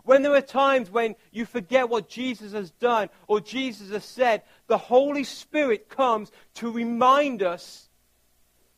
when 0.05 0.23
there 0.23 0.35
are 0.35 0.41
times 0.41 0.91
when 0.91 1.17
you 1.33 1.45
forget 1.45 1.89
what 1.89 2.09
Jesus 2.09 2.53
has 2.53 2.71
done 2.71 3.09
or 3.27 3.41
Jesus 3.41 3.91
has 3.91 4.05
said, 4.05 4.43
the 4.67 4.79
Holy 4.79 5.25
Spirit 5.25 5.89
comes 5.89 6.31
to 6.55 6.71
remind 6.71 7.43
us 7.43 7.89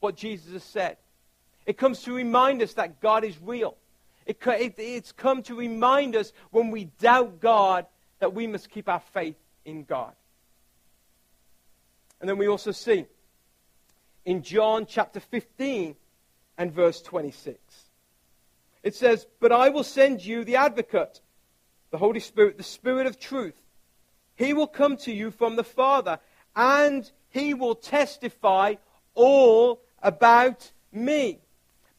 what 0.01 0.17
Jesus 0.17 0.53
has 0.53 0.65
said. 0.65 0.97
It 1.67 1.77
comes 1.77 2.03
to 2.05 2.15
remind 2.15 2.63
us 2.63 2.75
that 2.75 3.01
God 3.01 3.25
is 3.25 3.39
real. 3.43 3.77
It, 4.29 4.39
it, 4.47 4.75
it's 4.77 5.11
come 5.11 5.43
to 5.45 5.55
remind 5.55 6.15
us 6.15 6.35
when 6.51 6.71
we 6.71 6.85
doubt 6.85 7.41
God 7.41 7.87
that 8.21 8.35
we 8.35 8.47
must 8.47 8.69
keep 8.69 8.89
our 8.89 9.01
faith 9.01 9.39
in 9.65 9.85
God. 9.85 10.13
And 12.21 12.29
then 12.29 12.37
we 12.37 12.47
also 12.47 12.71
see 12.71 13.07
in 14.27 14.43
John 14.43 14.85
chapter 14.87 15.19
15 15.19 15.97
and 16.59 16.73
verse 16.73 17.01
26. 17.01 17.59
It 18.83 18.95
says, 18.95 19.27
But 19.41 19.51
I 19.51 19.71
will 19.71 19.85
send 19.85 20.23
you 20.23 20.45
the 20.45 20.57
advocate, 20.57 21.23
the 21.91 21.99
Holy 21.99 22.21
Spirit, 22.21 22.59
the 22.59 22.63
Spirit 22.63 23.07
of 23.07 23.19
truth. 23.19 23.57
He 24.37 24.53
will 24.53 24.67
come 24.67 24.99
to 24.99 25.13
you 25.13 25.31
from 25.31 25.57
the 25.57 25.65
Father, 25.65 26.19
and 26.55 27.11
he 27.31 27.55
will 27.55 27.75
testify 27.75 28.75
all 29.15 29.81
about 30.03 30.71
me. 30.93 31.39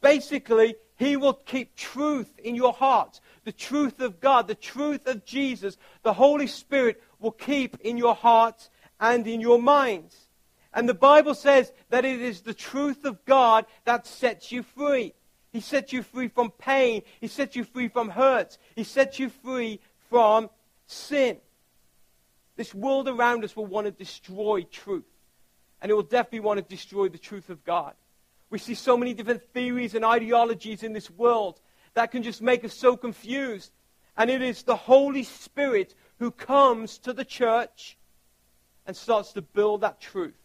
Basically, 0.02 0.76
he 1.00 1.16
will 1.16 1.34
keep 1.34 1.78
truth 1.78 2.38
in 2.40 2.56
your 2.56 2.74
heart. 2.74 3.22
The 3.46 3.54
truth 3.54 4.02
of 4.02 4.20
God, 4.20 4.50
the 4.50 4.54
truth 4.54 5.08
of 5.08 5.24
Jesus, 5.24 5.78
the 6.04 6.12
Holy 6.12 6.46
Spirit 6.46 7.02
will 7.20 7.32
keep 7.32 7.80
in 7.80 7.98
your 7.98 8.14
heart 8.14 8.70
and 9.00 9.26
in 9.26 9.40
your 9.40 9.62
minds. 9.62 10.28
And 10.74 10.90
the 10.90 10.94
Bible 10.94 11.36
says 11.36 11.72
that 11.90 12.04
it 12.04 12.22
is 12.22 12.42
the 12.42 12.54
truth 12.54 13.06
of 13.06 13.24
God 13.24 13.66
that 13.86 14.06
sets 14.06 14.52
you 14.52 14.62
free. 14.62 15.14
He 15.54 15.62
sets 15.62 15.94
you 15.94 16.04
free 16.04 16.28
from 16.28 16.52
pain. 16.52 17.04
He 17.22 17.28
sets 17.28 17.56
you 17.56 17.64
free 17.64 17.88
from 17.88 18.10
hurts. 18.10 18.58
He 18.76 18.84
sets 18.84 19.20
you 19.20 19.30
free 19.30 19.80
from 20.10 20.50
sin. 20.86 21.38
This 22.58 22.76
world 22.76 23.08
around 23.08 23.46
us 23.46 23.56
will 23.56 23.66
want 23.66 23.86
to 23.86 23.92
destroy 23.92 24.64
truth. 24.70 25.06
And 25.82 25.90
it 25.90 25.94
will 25.94 26.04
definitely 26.04 26.42
want 26.42 26.58
to 26.58 26.76
destroy 26.76 27.08
the 27.08 27.18
truth 27.18 27.50
of 27.50 27.64
God. 27.64 27.94
We 28.50 28.58
see 28.60 28.74
so 28.74 28.98
many 28.98 29.14
different 29.14 29.44
theories 29.54 29.96
and 29.96 30.04
ideologies 30.04 30.84
in 30.84 30.94
this 30.94 31.10
world 31.10 31.60
that 31.94 32.12
can 32.12 32.24
just 32.24 32.42
make 32.42 32.64
us 32.66 32.74
so 32.74 32.98
confused. 32.98 33.72
And 34.18 34.30
it 34.30 34.42
is 34.42 34.64
the 34.64 34.76
Holy 34.76 35.24
Spirit 35.24 35.96
who 36.18 36.32
comes 36.32 36.98
to 37.00 37.14
the 37.14 37.26
church 37.26 37.98
and 38.86 38.96
starts 38.96 39.34
to 39.34 39.42
build 39.42 39.82
that 39.82 40.02
truth. 40.02 40.36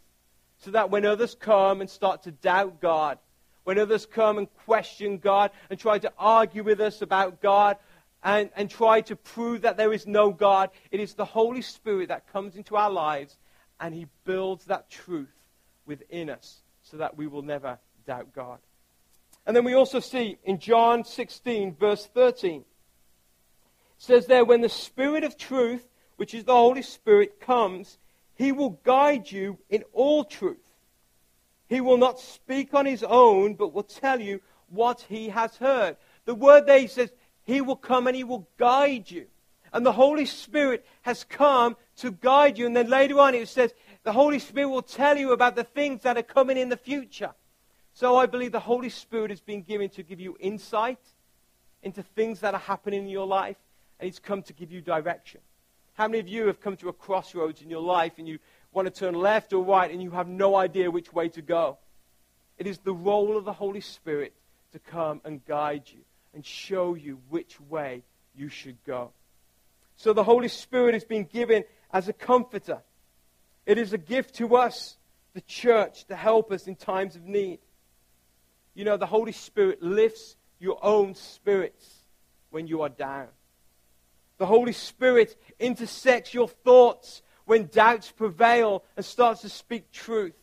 So 0.58 0.70
that 0.73 0.90
when 0.90 1.04
others 1.04 1.34
come 1.34 1.80
and 1.80 1.90
start 1.90 2.23
to 2.25 2.30
doubt 2.30 2.80
God, 2.80 3.18
when 3.64 3.78
others 3.78 4.06
come 4.06 4.38
and 4.38 4.52
question 4.64 5.18
God 5.18 5.50
and 5.70 5.78
try 5.78 5.99
to 5.99 6.12
argue 6.18 6.62
with 6.62 6.80
us 6.80 7.02
about 7.02 7.40
God 7.40 7.78
and, 8.23 8.50
and 8.54 8.70
try 8.70 9.00
to 9.02 9.16
prove 9.16 9.62
that 9.62 9.76
there 9.76 9.92
is 9.92 10.06
no 10.06 10.30
God, 10.30 10.70
it 10.90 11.00
is 11.00 11.14
the 11.14 11.25
Holy 11.25 11.62
Spirit 11.62 12.08
that 12.08 12.30
comes 12.32 12.56
into 12.56 12.76
our 12.76 12.90
lives 12.90 13.38
and 13.80 13.94
He 13.94 14.06
builds 14.25 14.66
that 14.66 14.90
truth 14.90 15.34
within 15.87 16.30
us 16.30 16.62
so 16.82 16.99
that 16.99 17.16
we 17.16 17.26
will 17.26 17.42
never 17.42 17.78
doubt 18.06 18.34
God. 18.34 18.58
And 19.46 19.54
then 19.54 19.64
we 19.64 19.75
also 19.75 20.00
see 20.00 20.38
in 20.44 20.58
John 20.58 21.04
16, 21.04 21.75
verse 21.75 22.06
13, 22.06 22.61
it 22.61 22.66
says 23.99 24.26
there, 24.26 24.44
when 24.44 24.61
the 24.61 24.68
Spirit 24.68 25.25
of 25.25 25.37
truth, 25.37 25.87
which 26.16 26.34
is 26.34 26.44
the 26.44 26.54
Holy 26.54 26.82
Spirit, 26.82 27.40
comes, 27.40 27.99
He 28.34 28.52
will 28.52 28.80
guide 28.84 29.30
you 29.30 29.58
in 29.68 29.84
all 29.92 30.25
truth. 30.25 30.58
He 31.68 31.80
will 31.80 31.99
not 31.99 32.20
speak 32.20 32.75
on 32.75 32.87
his 32.87 33.02
own, 33.02 33.54
but 33.54 33.73
will 33.73 33.82
tell 33.82 34.20
you 34.20 34.40
what 34.68 35.00
he 35.08 35.28
has 35.30 35.56
heard. 35.56 35.96
The 36.25 36.34
word 36.34 36.66
there 36.66 36.87
says, 36.88 37.12
He 37.44 37.61
will 37.61 37.76
come 37.76 38.06
and 38.06 38.16
He 38.16 38.25
will 38.25 38.49
guide 38.58 39.11
you. 39.11 39.26
And 39.73 39.84
the 39.84 39.92
Holy 39.92 40.26
Spirit 40.26 40.87
has 41.02 41.25
come 41.25 41.76
to 41.96 42.12
guide 42.12 42.58
you. 42.58 42.66
And 42.66 42.76
then 42.76 42.88
later 42.88 43.18
on 43.18 43.34
it 43.34 43.49
says, 43.49 43.75
the 44.04 44.12
Holy 44.12 44.38
Spirit 44.38 44.68
will 44.68 44.82
tell 44.82 45.16
you 45.16 45.32
about 45.32 45.56
the 45.56 45.64
things 45.64 46.02
that 46.02 46.16
are 46.16 46.23
coming 46.23 46.56
in 46.56 46.68
the 46.68 46.76
future. 46.76 47.32
So 47.94 48.16
I 48.16 48.26
believe 48.26 48.52
the 48.52 48.60
Holy 48.60 48.88
Spirit 48.88 49.30
has 49.30 49.40
been 49.40 49.62
given 49.62 49.88
to 49.90 50.02
give 50.02 50.20
you 50.20 50.36
insight 50.40 50.98
into 51.82 52.02
things 52.02 52.40
that 52.40 52.54
are 52.54 52.60
happening 52.60 53.04
in 53.04 53.08
your 53.08 53.26
life, 53.26 53.56
and 53.98 54.06
He's 54.06 54.18
come 54.18 54.42
to 54.42 54.52
give 54.52 54.72
you 54.72 54.80
direction. 54.80 55.40
How 55.94 56.08
many 56.08 56.18
of 56.18 56.28
you 56.28 56.48
have 56.48 56.60
come 56.60 56.76
to 56.78 56.88
a 56.88 56.92
crossroads 56.92 57.62
in 57.62 57.70
your 57.70 57.82
life 57.82 58.14
and 58.18 58.26
you 58.26 58.38
want 58.74 58.92
to 58.92 58.92
turn 58.92 59.14
left 59.14 59.52
or 59.52 59.64
right 59.64 59.90
and 59.90 60.02
you 60.02 60.10
have 60.10 60.28
no 60.28 60.56
idea 60.56 60.90
which 60.90 61.12
way 61.12 61.28
to 61.30 61.40
go. 61.42 61.78
It 62.58 62.66
is 62.66 62.78
the 62.78 62.92
role 62.92 63.36
of 63.36 63.44
the 63.44 63.52
Holy 63.52 63.80
Spirit 63.80 64.34
to 64.72 64.78
come 64.78 65.20
and 65.24 65.44
guide 65.46 65.84
you 65.86 66.00
and 66.34 66.44
show 66.44 66.94
you 66.94 67.20
which 67.28 67.60
way 67.60 68.02
you 68.36 68.48
should 68.48 68.76
go. 68.84 69.10
So 69.96 70.12
the 70.12 70.24
Holy 70.24 70.48
Spirit 70.48 70.94
has 70.94 71.04
been 71.04 71.24
given 71.24 71.64
as 71.92 72.08
a 72.08 72.12
comforter. 72.12 72.82
It 73.64 73.78
is 73.78 73.92
a 73.92 73.98
gift 73.98 74.34
to 74.36 74.56
us, 74.56 74.96
the 75.32 75.40
church, 75.42 76.04
to 76.06 76.16
help 76.16 76.50
us 76.50 76.66
in 76.66 76.74
times 76.74 77.14
of 77.14 77.24
need. 77.24 77.60
You 78.75 78.85
know, 78.85 78.97
the 78.97 79.07
Holy 79.07 79.33
Spirit 79.33 79.83
lifts 79.83 80.37
your 80.59 80.78
own 80.83 81.14
spirits 81.14 82.04
when 82.50 82.66
you 82.66 82.83
are 82.83 82.88
down. 82.88 83.28
The 84.38 84.47
Holy 84.47 84.73
Spirit 84.73 85.37
intersects 85.61 86.35
your 86.35 86.49
thoughts 86.49 87.23
when 87.45 87.69
doubts 87.73 88.11
prevail 88.11 88.85
and 88.97 89.04
starts 89.04 89.43
to 89.43 89.49
speak 89.49 89.93
truth. 89.93 90.35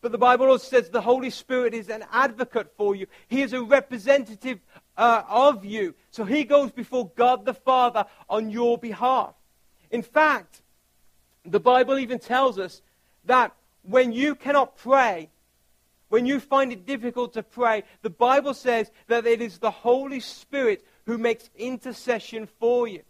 But 0.00 0.12
the 0.12 0.18
Bible 0.18 0.46
also 0.46 0.64
says 0.64 0.88
the 0.88 1.02
Holy 1.02 1.28
Spirit 1.28 1.74
is 1.74 1.90
an 1.90 2.04
advocate 2.10 2.72
for 2.76 2.94
you. 2.94 3.06
He 3.28 3.42
is 3.42 3.52
a 3.52 3.62
representative 3.62 4.60
uh, 4.96 5.22
of 5.28 5.64
you. 5.64 5.94
So 6.10 6.24
he 6.24 6.44
goes 6.44 6.70
before 6.70 7.10
God 7.14 7.44
the 7.44 7.52
Father 7.52 8.06
on 8.28 8.48
your 8.48 8.78
behalf. 8.78 9.34
In 9.90 10.02
fact, 10.02 10.62
the 11.44 11.60
Bible 11.60 11.98
even 11.98 12.18
tells 12.18 12.58
us 12.58 12.80
that 13.26 13.54
when 13.82 14.12
you 14.12 14.34
cannot 14.34 14.76
pray, 14.76 15.28
when 16.10 16.26
you 16.26 16.40
find 16.40 16.72
it 16.72 16.84
difficult 16.84 17.32
to 17.34 17.42
pray, 17.42 17.84
the 18.02 18.10
Bible 18.10 18.52
says 18.52 18.90
that 19.06 19.26
it 19.26 19.40
is 19.40 19.58
the 19.58 19.70
Holy 19.70 20.20
Spirit 20.20 20.84
who 21.06 21.16
makes 21.16 21.48
intercession 21.56 22.46
for 22.58 22.86
you. 22.86 23.02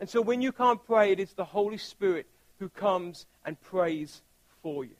And 0.00 0.10
so 0.10 0.20
when 0.20 0.42
you 0.42 0.52
can't 0.52 0.84
pray, 0.84 1.12
it 1.12 1.20
is 1.20 1.32
the 1.32 1.44
Holy 1.44 1.78
Spirit 1.78 2.26
who 2.58 2.68
comes 2.68 3.24
and 3.44 3.60
prays 3.60 4.20
for 4.62 4.84
you. 4.84 4.96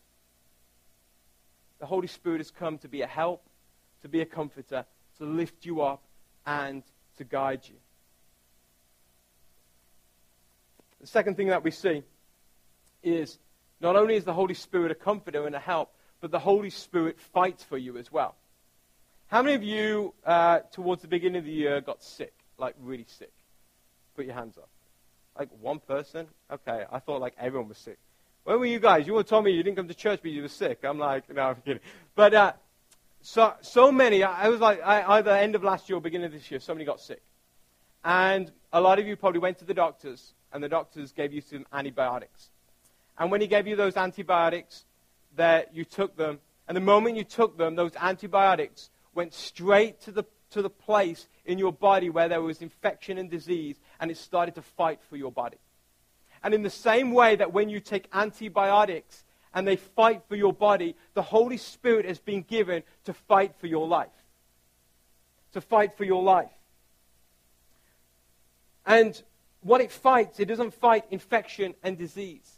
The 1.80 1.86
Holy 1.86 2.06
Spirit 2.06 2.38
has 2.38 2.52
come 2.52 2.78
to 2.78 2.88
be 2.88 3.02
a 3.02 3.06
help, 3.06 3.42
to 4.02 4.08
be 4.08 4.20
a 4.20 4.26
comforter, 4.26 4.84
to 5.18 5.24
lift 5.24 5.66
you 5.66 5.82
up, 5.82 6.02
and 6.46 6.84
to 7.16 7.24
guide 7.24 7.62
you. 7.64 7.74
The 11.00 11.06
second 11.08 11.36
thing 11.36 11.48
that 11.48 11.64
we 11.64 11.72
see 11.72 12.04
is 13.02 13.38
not 13.80 13.96
only 13.96 14.14
is 14.14 14.24
the 14.24 14.32
Holy 14.32 14.54
Spirit 14.54 14.92
a 14.92 14.96
comforter 14.96 15.46
and 15.46 15.54
a 15.54 15.60
help, 15.60 15.92
but 16.20 16.30
the 16.30 16.38
Holy 16.38 16.70
Spirit 16.70 17.18
fights 17.20 17.62
for 17.62 17.78
you 17.78 17.96
as 17.98 18.10
well. 18.10 18.34
How 19.28 19.42
many 19.42 19.54
of 19.54 19.62
you, 19.62 20.14
uh, 20.24 20.60
towards 20.72 21.02
the 21.02 21.08
beginning 21.08 21.38
of 21.38 21.44
the 21.44 21.52
year, 21.52 21.80
got 21.80 22.02
sick? 22.02 22.32
Like 22.58 22.74
really 22.80 23.06
sick? 23.06 23.32
Put 24.16 24.24
your 24.24 24.34
hands 24.34 24.56
up. 24.56 24.68
Like 25.38 25.48
one 25.60 25.78
person? 25.78 26.26
Okay, 26.50 26.84
I 26.90 26.98
thought 26.98 27.20
like 27.20 27.34
everyone 27.38 27.68
was 27.68 27.78
sick. 27.78 27.98
Where 28.44 28.58
were 28.58 28.66
you 28.66 28.80
guys? 28.80 29.06
You 29.06 29.14
all 29.16 29.24
told 29.24 29.44
me 29.44 29.52
you 29.52 29.62
didn't 29.62 29.76
come 29.76 29.88
to 29.88 29.94
church, 29.94 30.20
but 30.22 30.30
you 30.30 30.42
were 30.42 30.48
sick. 30.48 30.80
I'm 30.82 30.98
like, 30.98 31.32
no, 31.32 31.42
I'm 31.42 31.56
kidding. 31.56 31.82
But 32.14 32.34
uh, 32.34 32.52
so 33.20 33.52
so 33.60 33.92
many. 33.92 34.22
I 34.22 34.48
was 34.48 34.60
like, 34.60 34.80
I, 34.82 35.18
either 35.18 35.30
end 35.30 35.54
of 35.54 35.62
last 35.62 35.88
year 35.88 35.98
or 35.98 36.00
beginning 36.00 36.26
of 36.26 36.32
this 36.32 36.50
year, 36.50 36.58
somebody 36.58 36.86
got 36.86 37.00
sick, 37.00 37.22
and 38.04 38.50
a 38.72 38.80
lot 38.80 38.98
of 38.98 39.06
you 39.06 39.16
probably 39.16 39.40
went 39.40 39.58
to 39.58 39.66
the 39.66 39.74
doctors, 39.74 40.32
and 40.52 40.64
the 40.64 40.68
doctors 40.68 41.12
gave 41.12 41.32
you 41.32 41.42
some 41.42 41.66
antibiotics. 41.72 42.48
And 43.18 43.30
when 43.30 43.40
he 43.40 43.46
gave 43.46 43.66
you 43.66 43.76
those 43.76 43.96
antibiotics, 43.96 44.84
that 45.38 45.74
you 45.74 45.84
took 45.84 46.16
them, 46.16 46.38
and 46.68 46.76
the 46.76 46.82
moment 46.82 47.16
you 47.16 47.24
took 47.24 47.56
them, 47.56 47.74
those 47.74 47.96
antibiotics 47.96 48.90
went 49.14 49.34
straight 49.34 50.00
to 50.02 50.12
the 50.12 50.24
to 50.50 50.62
the 50.62 50.70
place 50.70 51.28
in 51.44 51.58
your 51.58 51.72
body 51.72 52.10
where 52.10 52.28
there 52.28 52.40
was 52.40 52.62
infection 52.62 53.18
and 53.18 53.30
disease, 53.30 53.76
and 54.00 54.10
it 54.10 54.16
started 54.16 54.54
to 54.54 54.62
fight 54.62 55.00
for 55.08 55.16
your 55.16 55.32
body. 55.32 55.58
And 56.42 56.54
in 56.54 56.62
the 56.62 56.70
same 56.70 57.12
way 57.12 57.36
that 57.36 57.52
when 57.52 57.68
you 57.68 57.80
take 57.80 58.08
antibiotics 58.12 59.24
and 59.52 59.66
they 59.66 59.76
fight 59.76 60.22
for 60.28 60.36
your 60.36 60.52
body, 60.52 60.94
the 61.14 61.22
Holy 61.22 61.56
Spirit 61.56 62.06
has 62.06 62.18
been 62.18 62.42
given 62.42 62.82
to 63.04 63.12
fight 63.12 63.54
for 63.58 63.66
your 63.66 63.86
life. 63.86 64.08
To 65.52 65.60
fight 65.60 65.96
for 65.96 66.04
your 66.04 66.22
life. 66.22 66.52
And 68.86 69.20
what 69.60 69.80
it 69.80 69.90
fights, 69.90 70.40
it 70.40 70.46
doesn't 70.46 70.74
fight 70.74 71.04
infection 71.10 71.74
and 71.82 71.98
disease. 71.98 72.57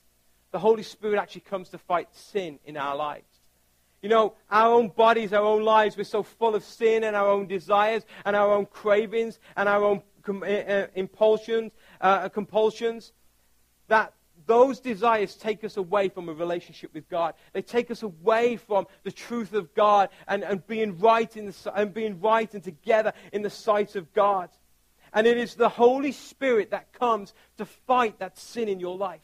The 0.50 0.59
Holy 0.59 0.83
Spirit 0.83 1.19
actually 1.19 1.42
comes 1.42 1.69
to 1.71 1.78
fight 1.78 2.09
sin 2.12 2.59
in 2.64 2.76
our 2.76 2.97
lives. 2.97 3.26
You 4.02 4.09
know, 4.09 4.35
our 4.50 4.73
own 4.73 4.88
bodies, 4.88 5.33
our 5.33 5.45
own 5.45 5.62
lives, 5.62 5.97
we're 5.97 6.04
so 6.04 6.23
full 6.23 6.54
of 6.54 6.64
sin 6.64 7.04
and 7.04 7.14
our 7.14 7.28
own 7.28 7.47
desires 7.47 8.04
and 8.25 8.35
our 8.35 8.50
own 8.52 8.66
cravings 8.66 9.38
and 9.57 9.69
our 9.69 9.85
own 9.85 10.02
com- 10.23 10.42
uh, 10.42 10.87
impulsions, 10.95 11.73
uh, 12.00 12.28
compulsions, 12.30 13.12
that 13.88 14.14
those 14.47 14.80
desires 14.80 15.35
take 15.35 15.64
us 15.64 15.76
away 15.76 16.09
from 16.09 16.28
a 16.28 16.33
relationship 16.33 16.92
with 16.95 17.09
God. 17.09 17.35
They 17.52 17.62
take 17.62 17.90
us 17.90 18.02
away 18.02 18.57
from 18.57 18.87
the 19.04 19.12
truth 19.12 19.52
of 19.52 19.75
God 19.75 20.09
and, 20.26 20.42
and, 20.42 20.66
being, 20.66 20.99
right 20.99 21.35
in 21.37 21.47
the, 21.47 21.73
and 21.75 21.92
being 21.92 22.21
right 22.21 22.52
and 22.54 22.64
together 22.64 23.12
in 23.33 23.42
the 23.42 23.50
sight 23.50 23.97
of 23.97 24.12
God. 24.12 24.49
And 25.12 25.26
it 25.26 25.37
is 25.37 25.54
the 25.54 25.69
Holy 25.69 26.12
Spirit 26.12 26.71
that 26.71 26.92
comes 26.92 27.35
to 27.59 27.66
fight 27.66 28.19
that 28.21 28.38
sin 28.38 28.69
in 28.69 28.80
your 28.80 28.97
life. 28.97 29.21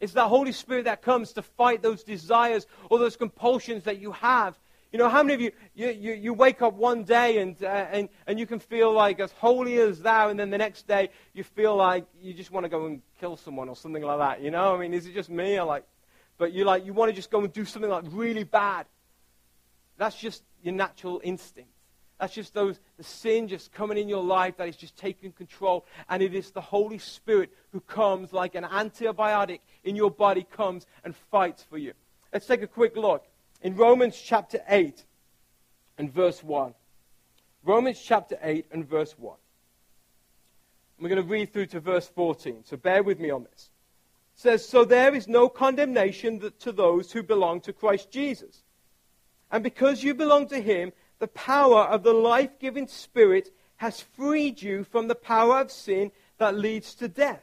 It's 0.00 0.12
the 0.12 0.28
Holy 0.28 0.52
Spirit 0.52 0.84
that 0.84 1.02
comes 1.02 1.32
to 1.32 1.42
fight 1.42 1.82
those 1.82 2.04
desires 2.04 2.66
or 2.90 2.98
those 2.98 3.16
compulsions 3.16 3.84
that 3.84 4.00
you 4.00 4.12
have. 4.12 4.58
You 4.92 4.98
know, 4.98 5.08
how 5.08 5.22
many 5.22 5.34
of 5.34 5.40
you, 5.40 5.52
you, 5.74 5.88
you, 5.90 6.12
you 6.14 6.34
wake 6.34 6.62
up 6.62 6.74
one 6.74 7.04
day 7.04 7.38
and, 7.38 7.62
uh, 7.62 7.66
and, 7.66 8.08
and 8.26 8.38
you 8.38 8.46
can 8.46 8.58
feel 8.58 8.90
like 8.90 9.20
as 9.20 9.30
holy 9.32 9.78
as 9.78 10.00
thou, 10.00 10.30
and 10.30 10.40
then 10.40 10.48
the 10.48 10.56
next 10.56 10.86
day 10.86 11.10
you 11.34 11.44
feel 11.44 11.76
like 11.76 12.06
you 12.22 12.32
just 12.32 12.50
want 12.50 12.64
to 12.64 12.70
go 12.70 12.86
and 12.86 13.02
kill 13.20 13.36
someone 13.36 13.68
or 13.68 13.76
something 13.76 14.02
like 14.02 14.18
that. 14.18 14.42
You 14.42 14.50
know, 14.50 14.74
I 14.74 14.78
mean, 14.78 14.94
is 14.94 15.06
it 15.06 15.12
just 15.12 15.28
me? 15.28 15.58
Or 15.58 15.66
like, 15.66 15.84
but 16.38 16.52
you 16.52 16.64
like, 16.64 16.86
you 16.86 16.94
want 16.94 17.10
to 17.10 17.14
just 17.14 17.30
go 17.30 17.40
and 17.40 17.52
do 17.52 17.66
something 17.66 17.90
like 17.90 18.04
really 18.12 18.44
bad. 18.44 18.86
That's 19.98 20.16
just 20.16 20.42
your 20.62 20.74
natural 20.74 21.20
instinct. 21.22 21.70
That's 22.18 22.34
just 22.34 22.52
those, 22.52 22.80
the 22.96 23.04
sin 23.04 23.46
just 23.46 23.72
coming 23.72 23.96
in 23.96 24.08
your 24.08 24.22
life 24.22 24.56
that 24.56 24.68
is 24.68 24.76
just 24.76 24.96
taking 24.96 25.30
control. 25.30 25.86
And 26.08 26.22
it 26.22 26.34
is 26.34 26.50
the 26.50 26.60
Holy 26.60 26.98
Spirit 26.98 27.50
who 27.72 27.80
comes 27.80 28.32
like 28.32 28.56
an 28.56 28.64
antibiotic 28.64 29.60
in 29.84 29.94
your 29.94 30.10
body, 30.10 30.44
comes 30.50 30.86
and 31.04 31.14
fights 31.30 31.62
for 31.62 31.78
you. 31.78 31.92
Let's 32.32 32.46
take 32.46 32.62
a 32.62 32.66
quick 32.66 32.96
look. 32.96 33.24
In 33.62 33.76
Romans 33.76 34.20
chapter 34.20 34.60
8 34.68 35.04
and 35.96 36.12
verse 36.12 36.42
1. 36.42 36.74
Romans 37.64 38.00
chapter 38.02 38.38
8 38.40 38.66
and 38.72 38.88
verse 38.88 39.14
1. 39.18 39.36
we're 41.00 41.08
going 41.08 41.22
to 41.22 41.28
read 41.28 41.52
through 41.52 41.66
to 41.66 41.80
verse 41.80 42.08
14, 42.08 42.64
so 42.64 42.76
bear 42.76 43.02
with 43.02 43.20
me 43.20 43.30
on 43.30 43.44
this. 43.44 43.70
It 44.36 44.40
says, 44.40 44.68
So 44.68 44.84
there 44.84 45.14
is 45.14 45.28
no 45.28 45.48
condemnation 45.48 46.52
to 46.60 46.72
those 46.72 47.12
who 47.12 47.22
belong 47.22 47.60
to 47.62 47.72
Christ 47.72 48.10
Jesus. 48.10 48.62
And 49.50 49.62
because 49.62 50.02
you 50.02 50.14
belong 50.14 50.48
to 50.48 50.60
him, 50.60 50.92
the 51.18 51.28
power 51.28 51.82
of 51.82 52.02
the 52.02 52.12
life 52.12 52.58
giving 52.58 52.86
Spirit 52.86 53.50
has 53.76 54.00
freed 54.00 54.60
you 54.60 54.84
from 54.84 55.08
the 55.08 55.14
power 55.14 55.60
of 55.60 55.70
sin 55.70 56.10
that 56.38 56.56
leads 56.56 56.94
to 56.96 57.08
death. 57.08 57.42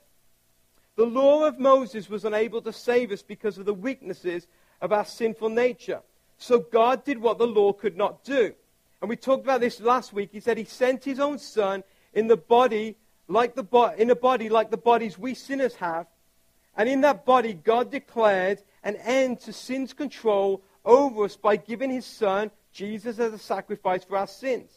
The 0.96 1.05
law 1.05 1.46
of 1.46 1.60
Moses 1.60 2.10
was 2.10 2.24
unable 2.24 2.62
to 2.62 2.72
save 2.72 3.12
us 3.12 3.22
because 3.22 3.58
of 3.58 3.65
the 3.65 3.74
weaknesses 3.74 4.48
of 4.82 4.94
our 4.94 5.05
sinful 5.05 5.50
nature. 5.50 6.01
So 6.38 6.60
God 6.60 7.03
did 7.03 7.20
what 7.20 7.38
the 7.38 7.48
law 7.48 7.74
could 7.74 7.98
not 7.98 8.24
do. 8.24 8.53
And 9.01 9.10
we 9.10 9.15
talked 9.17 9.44
about 9.44 9.62
this 9.62 9.79
last 9.79 10.13
week. 10.13 10.29
He 10.32 10.39
said 10.39 10.58
he 10.58 10.63
sent 10.63 11.03
his 11.03 11.20
own 11.20 11.38
son 11.38 11.84
in 12.13 12.27
the 12.27 12.38
body 12.38 12.98
like 13.27 13.55
the 13.55 13.63
bo- 13.63 13.94
in 13.94 14.10
a 14.10 14.15
body 14.15 14.50
like 14.50 14.72
the 14.72 14.77
bodies 14.77 15.17
we 15.17 15.34
sinners 15.34 15.75
have. 15.75 16.08
And 16.77 16.88
in 16.88 17.01
that 17.01 17.25
body 17.25 17.53
God 17.53 17.91
declared 17.91 18.62
an 18.84 18.96
end 18.98 19.41
to 19.41 19.53
sin's 19.53 19.94
control 19.94 20.62
over 20.84 21.25
us 21.25 21.36
by 21.36 21.55
giving 21.55 21.89
his 21.89 22.05
son 22.05 22.51
Jesus 22.75 23.20
as 23.20 23.34
a 23.34 23.39
sacrifice 23.39 24.03
for 24.03 24.17
our 24.17 24.27
sins. 24.27 24.70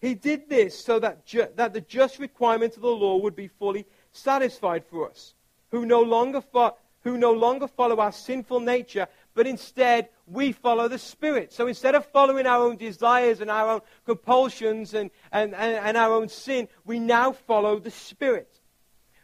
He 0.00 0.14
did 0.14 0.48
this 0.48 0.78
so 0.78 0.98
that, 0.98 1.24
ju- 1.24 1.48
that 1.54 1.72
the 1.72 1.80
just 1.80 2.18
requirement 2.18 2.74
of 2.76 2.82
the 2.82 2.88
law 2.88 3.16
would 3.18 3.36
be 3.36 3.48
fully 3.48 3.86
satisfied 4.12 4.84
for 4.84 5.08
us, 5.08 5.34
who 5.70 5.86
no, 5.86 6.02
longer 6.02 6.40
fo- 6.40 6.76
who 7.02 7.16
no 7.16 7.32
longer 7.32 7.68
follow 7.68 7.96
our 8.00 8.10
sinful 8.12 8.60
nature, 8.60 9.06
but 9.34 9.46
instead 9.46 10.08
we 10.26 10.50
follow 10.52 10.88
the 10.88 10.98
Spirit. 10.98 11.52
So 11.52 11.68
instead 11.68 11.94
of 11.94 12.04
following 12.06 12.46
our 12.46 12.64
own 12.64 12.76
desires 12.76 13.40
and 13.40 13.50
our 13.50 13.74
own 13.74 13.80
compulsions 14.04 14.92
and, 14.92 15.10
and, 15.30 15.54
and, 15.54 15.76
and 15.76 15.96
our 15.96 16.12
own 16.12 16.28
sin, 16.28 16.68
we 16.84 16.98
now 16.98 17.32
follow 17.32 17.78
the 17.78 17.92
Spirit. 17.92 18.60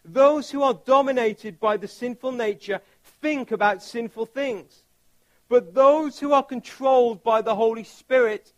Those 0.04 0.50
who 0.50 0.62
are 0.62 0.74
dominated 0.74 1.58
by 1.58 1.76
the 1.76 1.88
sinful 1.88 2.32
nature 2.32 2.80
think 3.20 3.50
about 3.50 3.82
sinful 3.82 4.26
things. 4.26 4.84
But 5.50 5.74
those 5.74 6.20
who 6.20 6.32
are 6.32 6.44
controlled 6.44 7.24
by 7.24 7.42
the 7.42 7.56
Holy 7.56 7.82
Spirit, 7.82 8.52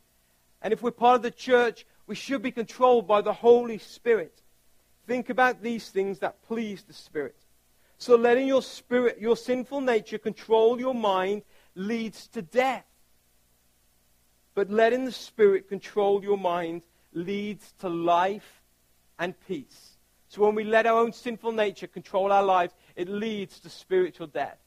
and 0.61 0.75
if 0.75 0.82
we're 0.82 0.90
part 0.90 1.16
of 1.16 1.22
the 1.22 1.30
church, 1.30 1.87
we 2.06 2.14
should 2.14 2.42
be 2.42 2.52
controlled 2.52 3.08
by 3.08 3.22
the 3.22 3.32
Holy 3.32 3.78
Spirit. 3.78 4.42
Think 5.06 5.30
about 5.30 5.62
these 5.62 5.88
things 5.88 6.18
that 6.18 6.42
please 6.42 6.82
the 6.82 6.92
Spirit. 6.92 7.46
So 7.96 8.14
letting 8.14 8.47
your 8.47 8.60
spirit, 8.60 9.19
your 9.19 9.38
sinful 9.38 9.80
nature 9.80 10.19
control 10.19 10.78
your 10.78 10.95
mind 10.95 11.45
leads 11.75 12.28
to 12.28 12.43
death. 12.43 12.84
But 14.54 14.69
letting 14.69 15.06
the 15.06 15.12
Spirit 15.12 15.71
control 15.71 16.23
your 16.23 16.36
mind 16.36 16.82
leads 17.14 17.73
to 17.78 17.88
life 17.88 18.60
and 19.19 19.34
peace. 19.49 19.97
So 20.28 20.43
when 20.43 20.54
we 20.54 20.64
let 20.64 20.84
our 20.84 20.99
own 20.99 21.14
sinful 21.14 21.52
nature 21.52 21.86
control 21.86 22.30
our 22.32 22.43
lives, 22.43 22.75
it 22.97 23.08
leads 23.08 23.60
to 23.60 23.71
spiritual 23.71 24.26
death 24.26 24.61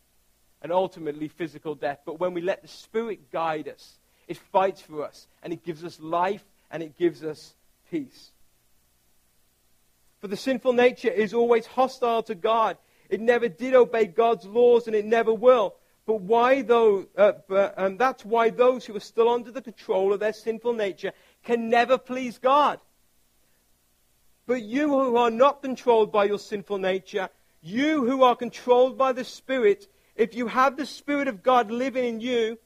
and 0.62 0.72
ultimately 0.72 1.28
physical 1.28 1.76
death. 1.76 2.00
But 2.06 2.20
when 2.20 2.34
we 2.34 2.41
let 2.41 2.62
the 2.62 2.68
Spirit 2.68 3.32
guide 3.32 3.68
us, 3.68 3.98
it 4.28 4.38
fights 4.38 4.82
for 4.82 5.04
us 5.04 5.28
and 5.44 5.54
it 5.54 5.63
gives 5.63 5.84
us 5.84 6.00
life 6.00 6.44
and 6.72 6.82
it 6.82 6.98
gives 6.98 7.24
us 7.24 7.54
peace. 7.91 8.32
For 10.22 10.28
the 10.28 10.38
sinful 10.38 10.74
nature 10.74 11.12
is 11.12 11.34
always 11.34 11.65
hostile 11.68 12.24
to 12.24 12.36
God. 12.36 12.78
It 13.10 13.22
never 13.22 13.48
did 13.48 13.76
obey 13.76 14.06
God's 14.06 14.46
laws 14.46 14.88
and 14.88 14.96
it 14.96 15.06
never 15.06 15.34
will. 15.34 15.76
But 16.06 16.22
why 16.22 16.62
though? 16.62 17.06
Uh, 17.18 17.34
but, 17.48 17.74
um, 17.78 17.98
that's 17.98 18.26
why 18.26 18.50
those 18.50 18.86
who 18.86 18.96
are 18.96 19.02
still 19.02 19.30
under 19.30 19.52
the 19.52 19.62
control 19.62 20.13
of 20.13 20.20
their 20.20 20.34
sinful 20.34 20.74
nature 20.74 21.12
can 21.44 21.70
never 21.70 21.98
please 21.98 22.38
God. 22.38 22.80
But 24.48 24.62
you 24.62 24.89
who 24.89 25.18
are 25.18 25.32
not 25.32 25.62
controlled 25.62 26.12
by 26.12 26.26
your 26.26 26.39
sinful 26.39 26.78
nature, 26.78 27.30
you 27.62 28.06
who 28.06 28.24
are 28.24 28.36
controlled 28.36 28.98
by 28.98 29.12
the 29.12 29.24
Spirit, 29.24 29.88
if 30.15 30.36
you 30.36 30.47
have 30.47 30.78
the 30.78 30.86
Spirit 30.86 31.28
of 31.28 31.43
God 31.43 31.71
living 31.71 32.06
in 32.06 32.19
you, 32.19 32.58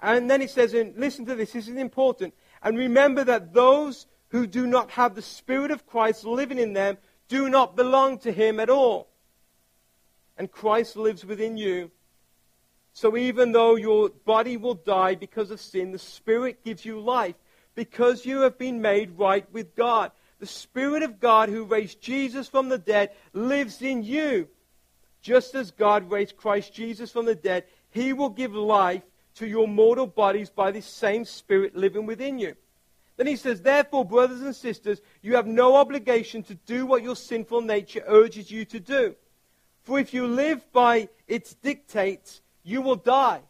and 0.00 0.30
then 0.30 0.42
it 0.42 0.50
says, 0.50 0.74
and 0.74 0.96
listen 0.96 1.26
to 1.26 1.34
this, 1.34 1.52
this 1.52 1.68
is 1.68 1.76
important, 1.76 2.34
and 2.62 2.76
remember 2.76 3.24
that 3.24 3.52
those 3.52 4.06
who 4.28 4.46
do 4.46 4.66
not 4.66 4.90
have 4.92 5.14
the 5.14 5.22
Spirit 5.22 5.70
of 5.70 5.86
Christ 5.86 6.24
living 6.24 6.58
in 6.58 6.72
them 6.72 6.98
do 7.28 7.48
not 7.48 7.76
belong 7.76 8.18
to 8.18 8.32
Him 8.32 8.60
at 8.60 8.70
all. 8.70 9.08
And 10.36 10.50
Christ 10.50 10.96
lives 10.96 11.24
within 11.24 11.56
you. 11.56 11.90
So 12.92 13.16
even 13.16 13.52
though 13.52 13.76
your 13.76 14.08
body 14.08 14.56
will 14.56 14.74
die 14.74 15.14
because 15.14 15.50
of 15.50 15.60
sin, 15.60 15.92
the 15.92 15.98
Spirit 15.98 16.64
gives 16.64 16.84
you 16.84 17.00
life 17.00 17.36
because 17.74 18.26
you 18.26 18.40
have 18.40 18.58
been 18.58 18.80
made 18.80 19.18
right 19.18 19.46
with 19.52 19.76
God. 19.76 20.10
The 20.40 20.46
Spirit 20.46 21.02
of 21.02 21.20
God 21.20 21.48
who 21.48 21.64
raised 21.64 22.00
Jesus 22.00 22.48
from 22.48 22.68
the 22.68 22.78
dead 22.78 23.10
lives 23.32 23.82
in 23.82 24.02
you. 24.02 24.48
Just 25.20 25.54
as 25.54 25.70
God 25.70 26.10
raised 26.10 26.36
Christ 26.36 26.72
Jesus 26.72 27.10
from 27.10 27.26
the 27.26 27.34
dead, 27.34 27.64
he 27.90 28.12
will 28.12 28.30
give 28.30 28.54
life 28.54 29.02
to 29.36 29.46
your 29.46 29.68
mortal 29.68 30.06
bodies 30.06 30.50
by 30.50 30.70
the 30.70 30.82
same 30.82 31.24
Spirit 31.24 31.76
living 31.76 32.06
within 32.06 32.38
you. 32.38 32.54
Then 33.16 33.26
he 33.26 33.36
says, 33.36 33.60
Therefore, 33.60 34.04
brothers 34.04 34.42
and 34.42 34.54
sisters, 34.54 35.00
you 35.22 35.34
have 35.34 35.46
no 35.46 35.76
obligation 35.76 36.42
to 36.44 36.54
do 36.54 36.86
what 36.86 37.02
your 37.02 37.16
sinful 37.16 37.62
nature 37.62 38.02
urges 38.06 38.50
you 38.50 38.64
to 38.66 38.78
do. 38.80 39.16
For 39.82 39.98
if 39.98 40.14
you 40.14 40.26
live 40.26 40.70
by 40.72 41.08
its 41.26 41.54
dictates, 41.54 42.40
you 42.62 42.80
will 42.80 42.96
die. 42.96 43.42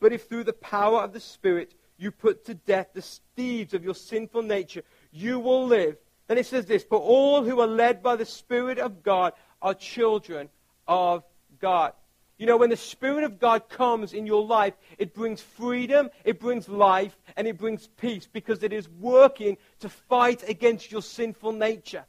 But 0.00 0.12
if 0.12 0.28
through 0.28 0.44
the 0.44 0.52
power 0.52 1.00
of 1.00 1.12
the 1.12 1.20
Spirit 1.20 1.74
you 1.96 2.12
put 2.12 2.44
to 2.44 2.54
death 2.54 2.88
the 2.94 3.04
deeds 3.34 3.74
of 3.74 3.84
your 3.84 3.94
sinful 3.94 4.42
nature, 4.42 4.84
you 5.10 5.40
will 5.40 5.66
live. 5.66 5.96
Then 6.28 6.38
it 6.38 6.46
says 6.46 6.66
this, 6.66 6.84
but 6.84 6.98
all 6.98 7.42
who 7.42 7.60
are 7.60 7.66
led 7.66 8.02
by 8.02 8.16
the 8.16 8.26
Spirit 8.26 8.78
of 8.78 9.02
God 9.02 9.32
are 9.60 9.74
children 9.74 10.50
of 10.86 11.24
God. 11.58 11.92
You 12.36 12.46
know, 12.46 12.58
when 12.58 12.70
the 12.70 12.76
Spirit 12.76 13.24
of 13.24 13.40
God 13.40 13.68
comes 13.68 14.12
in 14.12 14.26
your 14.26 14.44
life, 14.44 14.74
it 14.96 15.12
brings 15.12 15.40
freedom, 15.40 16.10
it 16.24 16.38
brings 16.38 16.68
life, 16.68 17.16
and 17.36 17.48
it 17.48 17.58
brings 17.58 17.88
peace 17.96 18.28
because 18.30 18.62
it 18.62 18.72
is 18.72 18.88
working 18.88 19.56
to 19.80 19.88
fight 19.88 20.48
against 20.48 20.92
your 20.92 21.02
sinful 21.02 21.52
nature. 21.52 22.04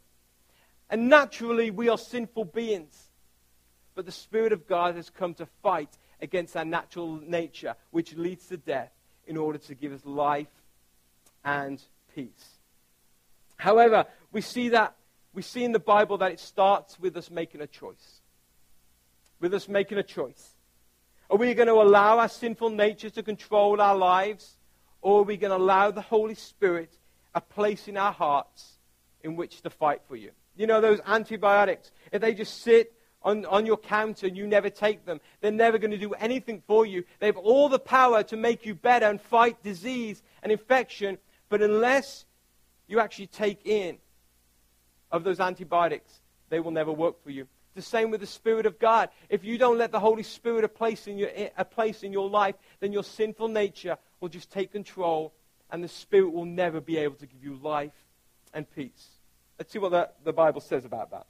And 0.89 1.10
naturally, 1.10 1.71
we 1.71 1.89
are 1.89 1.97
sinful 1.97 2.45
beings. 2.45 3.10
But 3.95 4.05
the 4.05 4.12
Spirit 4.12 4.53
of 4.53 4.67
God 4.67 4.95
has 4.95 5.10
come 5.10 5.34
to 5.36 5.47
fight 5.63 5.97
against 6.21 6.55
our 6.55 6.65
natural 6.65 7.19
nature, 7.25 7.75
which 7.91 8.15
leads 8.15 8.47
to 8.47 8.58
death, 8.58 8.91
in 9.25 9.38
order 9.38 9.58
to 9.60 9.75
give 9.75 9.93
us 9.93 10.05
life 10.05 10.47
and 11.43 11.82
peace. 12.13 12.59
However, 13.60 14.06
we 14.32 14.41
see 14.41 14.69
that 14.69 14.95
we 15.34 15.43
see 15.43 15.63
in 15.63 15.74
the 15.74 15.80
Bible 15.80 16.17
that 16.17 16.32
it 16.32 16.39
starts 16.39 17.00
with 17.00 17.15
us 17.15 17.30
making 17.30 17.62
a 17.62 17.67
choice. 17.67 18.22
With 19.39 19.54
us 19.54 19.67
making 19.67 20.00
a 20.00 20.04
choice. 20.04 20.56
Are 21.30 21.38
we 21.38 21.54
going 21.54 21.67
to 21.67 21.76
allow 21.76 22.17
our 22.17 22.30
sinful 22.30 22.72
nature 22.72 23.12
to 23.12 23.22
control 23.22 23.80
our 23.80 23.95
lives? 23.95 24.58
Or 25.02 25.19
are 25.19 25.24
we 25.24 25.38
going 25.38 25.52
to 25.52 25.58
allow 25.58 25.91
the 25.91 26.02
Holy 26.02 26.36
Spirit 26.36 26.91
a 27.36 27.41
place 27.41 27.88
in 27.88 27.95
our 27.95 28.12
hearts 28.12 28.80
in 29.24 29.36
which 29.36 29.62
to 29.62 29.69
fight 29.69 30.02
for 30.08 30.15
you? 30.15 30.32
You 30.56 30.65
know, 30.65 30.82
those 30.82 31.00
antibiotics, 31.06 31.91
if 32.12 32.22
they 32.22 32.34
just 32.34 32.63
sit 32.63 32.93
on, 33.22 33.45
on 33.45 33.65
your 33.65 33.78
counter 33.78 34.26
and 34.26 34.36
you 34.36 34.48
never 34.48 34.69
take 34.69 35.06
them, 35.06 35.22
they're 35.41 35.52
never 35.52 35.78
going 35.78 35.91
to 35.91 35.98
do 35.98 36.13
anything 36.13 36.63
for 36.65 36.86
you. 36.86 37.04
They 37.19 37.28
have 37.28 37.38
all 37.38 37.69
the 37.69 37.80
power 37.80 38.24
to 38.24 38.38
make 38.38 38.65
you 38.65 38.74
better 38.74 39.06
and 39.06 39.22
fight 39.22 39.62
disease 39.63 40.24
and 40.41 40.52
infection, 40.52 41.17
but 41.50 41.62
unless 41.62 42.26
you 42.89 42.99
actually 42.99 43.28
take 43.28 43.65
in 43.65 43.97
of 45.12 45.23
those 45.23 45.39
antibiotics, 45.39 46.21
they 46.49 46.60
will 46.60 46.71
never 46.71 46.91
work 46.91 47.23
for 47.23 47.30
you. 47.30 47.47
The 47.75 47.82
same 47.82 48.12
with 48.12 48.19
the 48.19 48.28
Spirit 48.28 48.65
of 48.65 48.80
God. 48.80 49.10
If 49.30 49.45
you 49.45 49.58
don't 49.58 49.78
let 49.78 49.91
the 49.91 49.99
Holy 49.99 50.23
Spirit 50.23 50.63
a 50.63 50.67
place 50.67 51.08
in 51.08 51.17
your, 51.17 51.30
a 51.58 51.63
place 51.63 52.04
in 52.04 52.12
your 52.12 52.28
life, 52.28 52.56
then 52.80 52.91
your 52.91 53.04
sinful 53.04 53.47
nature 53.47 53.97
will 54.19 54.30
just 54.30 54.52
take 54.52 54.71
control, 54.71 55.34
and 55.71 55.84
the 55.84 55.88
Spirit 55.88 56.34
will 56.34 56.45
never 56.45 56.82
be 56.82 56.97
able 56.97 57.15
to 57.15 57.28
give 57.28 57.43
you 57.43 57.60
life 57.62 57.93
and 58.54 58.69
peace. 58.75 59.08
Let's 59.60 59.71
see 59.71 59.80
what 59.80 59.91
the, 59.91 60.10
the 60.23 60.34
Bible 60.34 60.62
says 60.62 60.84
about 60.84 61.12
that. 61.12 61.28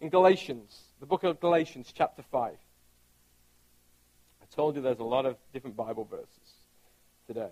In 0.00 0.10
Galatians, 0.10 0.80
the 1.00 1.06
book 1.06 1.24
of 1.24 1.40
Galatians, 1.40 1.92
chapter 1.94 2.22
5. 2.22 2.52
I 2.52 4.54
told 4.54 4.76
you 4.76 4.82
there's 4.82 5.00
a 5.00 5.04
lot 5.04 5.26
of 5.26 5.36
different 5.52 5.76
Bible 5.76 6.04
verses 6.04 6.28
today. 7.26 7.50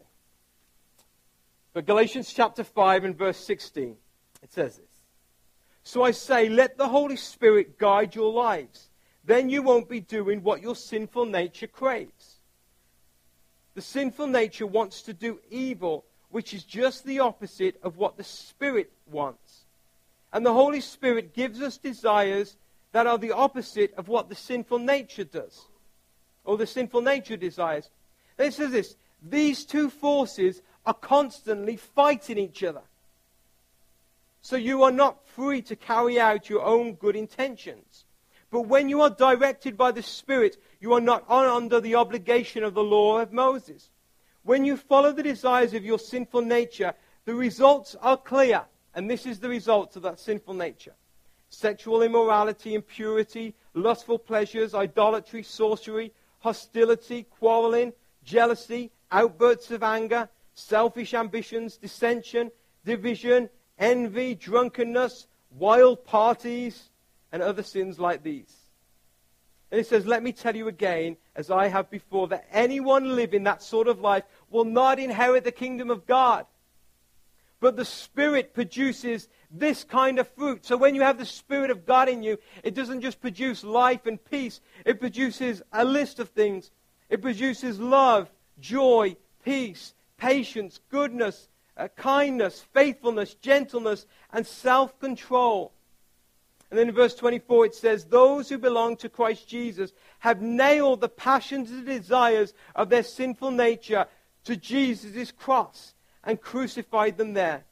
But 1.72 1.86
Galatians 1.86 2.32
chapter 2.32 2.64
5 2.64 3.04
and 3.04 3.16
verse 3.16 3.36
16, 3.36 3.96
it 4.42 4.52
says 4.52 4.76
this. 4.76 4.86
So 5.82 6.02
I 6.02 6.10
say, 6.10 6.48
let 6.48 6.76
the 6.76 6.88
Holy 6.88 7.16
Spirit 7.16 7.78
guide 7.78 8.14
your 8.14 8.32
lives. 8.32 8.88
Then 9.24 9.48
you 9.48 9.62
won't 9.62 9.88
be 9.88 10.00
doing 10.00 10.42
what 10.42 10.62
your 10.62 10.74
sinful 10.74 11.26
nature 11.26 11.66
craves. 11.66 12.40
The 13.74 13.82
sinful 13.82 14.26
nature 14.26 14.66
wants 14.66 15.02
to 15.02 15.12
do 15.12 15.40
evil, 15.50 16.04
which 16.30 16.52
is 16.52 16.64
just 16.64 17.04
the 17.04 17.20
opposite 17.20 17.78
of 17.82 17.96
what 17.96 18.16
the 18.16 18.24
Spirit 18.24 18.90
wants. 19.10 19.64
And 20.32 20.44
the 20.44 20.52
Holy 20.52 20.80
Spirit 20.80 21.34
gives 21.34 21.60
us 21.60 21.76
desires 21.76 22.56
that 22.92 23.06
are 23.06 23.18
the 23.18 23.32
opposite 23.32 23.94
of 23.94 24.08
what 24.08 24.28
the 24.28 24.34
sinful 24.34 24.80
nature 24.80 25.24
does, 25.24 25.66
or 26.44 26.56
the 26.56 26.66
sinful 26.66 27.02
nature 27.02 27.36
desires. 27.36 27.90
It 28.38 28.54
says 28.54 28.72
this 28.72 28.96
these 29.22 29.64
two 29.64 29.90
forces 29.90 30.62
are 30.86 30.94
constantly 30.94 31.76
fighting 31.76 32.38
each 32.38 32.62
other. 32.62 32.82
So 34.42 34.56
you 34.56 34.82
are 34.82 34.92
not 34.92 35.26
free 35.28 35.62
to 35.62 35.76
carry 35.76 36.18
out 36.18 36.48
your 36.48 36.64
own 36.64 36.94
good 36.94 37.16
intentions. 37.16 38.04
But 38.50 38.62
when 38.62 38.88
you 38.88 39.02
are 39.02 39.10
directed 39.10 39.76
by 39.76 39.92
the 39.92 40.02
Spirit, 40.02 40.56
you 40.80 40.92
are 40.94 41.00
not 41.00 41.28
under 41.30 41.80
the 41.80 41.94
obligation 41.94 42.64
of 42.64 42.74
the 42.74 42.82
law 42.82 43.18
of 43.18 43.32
Moses. 43.32 43.90
When 44.42 44.64
you 44.64 44.76
follow 44.76 45.12
the 45.12 45.22
desires 45.22 45.74
of 45.74 45.84
your 45.84 45.98
sinful 45.98 46.42
nature, 46.42 46.94
the 47.26 47.34
results 47.34 47.94
are 48.00 48.16
clear. 48.16 48.64
And 48.94 49.08
this 49.08 49.26
is 49.26 49.38
the 49.38 49.48
result 49.48 49.94
of 49.96 50.02
that 50.02 50.18
sinful 50.18 50.54
nature 50.54 50.94
sexual 51.52 52.02
immorality, 52.02 52.74
impurity, 52.74 53.54
lustful 53.74 54.18
pleasures, 54.18 54.72
idolatry, 54.72 55.42
sorcery, 55.42 56.12
hostility, 56.38 57.24
quarreling, 57.24 57.92
jealousy, 58.24 58.90
outbursts 59.10 59.70
of 59.72 59.82
anger, 59.82 60.28
selfish 60.60 61.14
ambitions, 61.14 61.76
dissension, 61.76 62.50
division, 62.84 63.48
envy, 63.78 64.34
drunkenness, 64.34 65.26
wild 65.50 66.04
parties, 66.04 66.90
and 67.32 67.42
other 67.42 67.62
sins 67.62 67.98
like 67.98 68.22
these. 68.22 68.54
And 69.70 69.80
it 69.80 69.86
says, 69.86 70.06
Let 70.06 70.22
me 70.22 70.32
tell 70.32 70.56
you 70.56 70.68
again, 70.68 71.16
as 71.36 71.50
I 71.50 71.68
have 71.68 71.90
before, 71.90 72.28
that 72.28 72.46
anyone 72.50 73.14
living 73.14 73.44
that 73.44 73.62
sort 73.62 73.88
of 73.88 74.00
life 74.00 74.24
will 74.50 74.64
not 74.64 74.98
inherit 74.98 75.44
the 75.44 75.52
kingdom 75.52 75.90
of 75.90 76.06
God. 76.06 76.46
But 77.60 77.76
the 77.76 77.84
Spirit 77.84 78.54
produces 78.54 79.28
this 79.50 79.84
kind 79.84 80.18
of 80.18 80.28
fruit. 80.28 80.64
So 80.64 80.76
when 80.76 80.94
you 80.94 81.02
have 81.02 81.18
the 81.18 81.26
Spirit 81.26 81.70
of 81.70 81.84
God 81.84 82.08
in 82.08 82.22
you, 82.22 82.38
it 82.64 82.74
doesn't 82.74 83.02
just 83.02 83.20
produce 83.20 83.62
life 83.62 84.06
and 84.06 84.22
peace, 84.22 84.60
it 84.84 84.98
produces 84.98 85.62
a 85.72 85.84
list 85.84 86.18
of 86.18 86.30
things. 86.30 86.70
It 87.08 87.22
produces 87.22 87.80
love, 87.80 88.30
joy, 88.60 89.16
peace, 89.44 89.94
patience, 90.20 90.78
goodness, 90.90 91.48
uh, 91.76 91.88
kindness, 91.96 92.64
faithfulness, 92.72 93.34
gentleness, 93.34 94.06
and 94.32 94.46
self 94.46 94.98
control. 95.00 95.72
And 96.70 96.78
then 96.78 96.88
in 96.88 96.94
verse 96.94 97.14
24 97.16 97.66
it 97.66 97.74
says, 97.74 98.04
Those 98.04 98.48
who 98.48 98.58
belong 98.58 98.96
to 98.98 99.08
Christ 99.08 99.48
Jesus 99.48 99.92
have 100.20 100.40
nailed 100.40 101.00
the 101.00 101.08
passions 101.08 101.70
and 101.70 101.84
desires 101.84 102.54
of 102.76 102.90
their 102.90 103.02
sinful 103.02 103.50
nature 103.50 104.06
to 104.44 104.56
Jesus' 104.56 105.32
cross 105.32 105.94
and 106.22 106.40
crucified 106.40 107.16
them 107.16 107.32
there. 107.32 107.64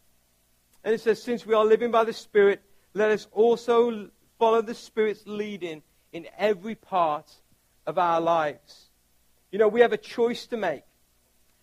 And 0.82 0.94
it 0.94 1.00
says, 1.00 1.22
Since 1.22 1.46
we 1.46 1.54
are 1.54 1.64
living 1.64 1.90
by 1.90 2.04
the 2.04 2.12
Spirit, 2.12 2.62
let 2.94 3.10
us 3.10 3.28
also 3.32 4.08
follow 4.38 4.62
the 4.62 4.74
Spirit's 4.74 5.22
leading 5.26 5.82
in 6.12 6.26
every 6.36 6.74
part 6.74 7.30
of 7.86 7.98
our 7.98 8.20
lives. 8.20 8.88
You 9.52 9.58
know, 9.58 9.68
we 9.68 9.82
have 9.82 9.92
a 9.92 9.98
choice 9.98 10.46
to 10.48 10.56
make 10.56 10.82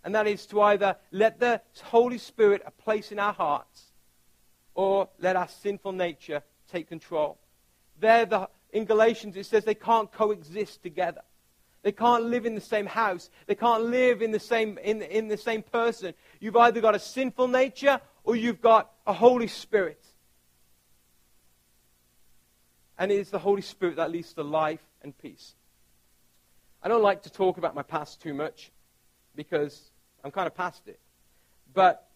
and 0.06 0.14
that 0.14 0.28
is 0.28 0.46
to 0.46 0.62
either 0.62 0.96
let 1.12 1.40
the 1.40 1.60
Holy 1.82 2.20
Spirit 2.20 2.62
a 2.64 2.70
place 2.70 3.12
in 3.12 3.18
our 3.18 3.34
hearts 3.34 3.86
or 4.76 5.10
let 5.20 5.36
our 5.36 5.48
sinful 5.48 5.94
nature 5.94 6.44
take 6.72 6.88
control. 6.88 7.40
There, 8.00 8.28
the, 8.28 8.48
in 8.72 8.86
Galatians, 8.86 9.36
it 9.36 9.48
says 9.48 9.66
they 9.66 9.74
can't 9.74 10.12
coexist 10.12 10.84
together. 10.84 11.24
They 11.82 11.92
can't 11.92 12.26
live 12.26 12.46
in 12.46 12.54
the 12.54 12.62
same 12.62 12.86
house. 12.86 13.32
They 13.48 13.56
can't 13.56 13.86
live 13.86 14.22
in 14.22 14.32
the 14.32 14.40
same, 14.40 14.78
in, 14.78 15.02
in 15.02 15.28
the 15.28 15.38
same 15.38 15.64
person. 15.64 16.14
You've 16.40 16.56
either 16.56 16.82
got 16.82 16.94
a 16.94 17.00
sinful 17.00 17.48
nature 17.48 18.00
or 18.24 18.36
you've 18.36 18.62
got 18.62 18.92
a 19.08 19.14
Holy 19.14 19.48
Spirit. 19.48 20.04
And 23.00 23.12
it 23.12 23.16
is 23.16 23.32
the 23.32 23.40
Holy 23.40 23.64
Spirit 23.64 23.96
that 23.96 24.12
leads 24.12 24.34
to 24.34 24.44
life 24.44 24.86
and 25.02 25.18
peace. 25.18 25.56
I 26.84 26.90
don't 26.90 27.04
like 27.04 27.24
to 27.24 27.32
talk 27.32 27.58
about 27.58 27.74
my 27.74 27.82
past 27.82 28.22
too 28.22 28.36
much 28.36 28.72
because 29.36 29.92
I'm 30.26 30.32
kind 30.32 30.48
of 30.48 30.56
past 30.56 30.88
it. 30.88 31.00
But 31.72 32.08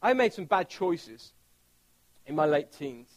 I 0.00 0.12
made 0.12 0.32
some 0.32 0.44
bad 0.44 0.68
choices 0.68 1.32
in 2.24 2.36
my 2.36 2.46
late 2.46 2.70
teens 2.70 3.08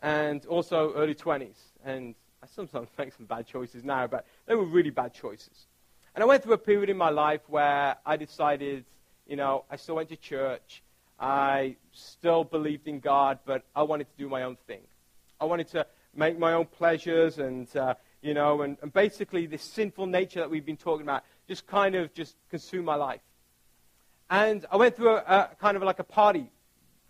and 0.00 0.44
also 0.46 0.94
early 0.94 1.14
20s. 1.14 1.58
And 1.84 2.14
I 2.42 2.46
sometimes 2.46 2.88
make 2.98 3.12
some 3.12 3.26
bad 3.26 3.46
choices 3.46 3.84
now, 3.84 4.06
but 4.06 4.24
they 4.46 4.54
were 4.54 4.64
really 4.64 4.88
bad 4.88 5.12
choices. 5.12 5.66
And 6.14 6.24
I 6.24 6.26
went 6.26 6.42
through 6.42 6.54
a 6.54 6.58
period 6.58 6.88
in 6.88 6.96
my 6.96 7.10
life 7.10 7.42
where 7.46 7.96
I 8.06 8.16
decided, 8.16 8.86
you 9.26 9.36
know, 9.36 9.64
I 9.70 9.76
still 9.76 9.96
went 9.96 10.08
to 10.08 10.16
church. 10.16 10.82
I 11.20 11.76
still 11.92 12.42
believed 12.42 12.88
in 12.88 13.00
God, 13.00 13.38
but 13.44 13.64
I 13.76 13.82
wanted 13.82 14.04
to 14.04 14.16
do 14.16 14.30
my 14.30 14.44
own 14.44 14.56
thing. 14.66 14.80
I 15.38 15.44
wanted 15.44 15.68
to 15.68 15.86
make 16.14 16.38
my 16.38 16.54
own 16.54 16.66
pleasures 16.66 17.38
and, 17.38 17.74
uh, 17.76 17.94
you 18.22 18.32
know, 18.32 18.62
and, 18.62 18.78
and 18.80 18.92
basically 18.92 19.46
this 19.46 19.62
sinful 19.62 20.06
nature 20.06 20.40
that 20.40 20.50
we've 20.50 20.64
been 20.64 20.76
talking 20.76 21.02
about 21.02 21.24
just 21.52 21.66
kind 21.66 21.94
of 21.94 22.14
just 22.14 22.34
consumed 22.48 22.86
my 22.86 22.94
life. 22.94 23.20
And 24.30 24.64
I 24.72 24.76
went 24.78 24.96
through 24.96 25.16
a, 25.16 25.18
a 25.18 25.50
kind 25.60 25.76
of 25.76 25.82
like 25.82 25.98
a 25.98 26.04
party 26.04 26.50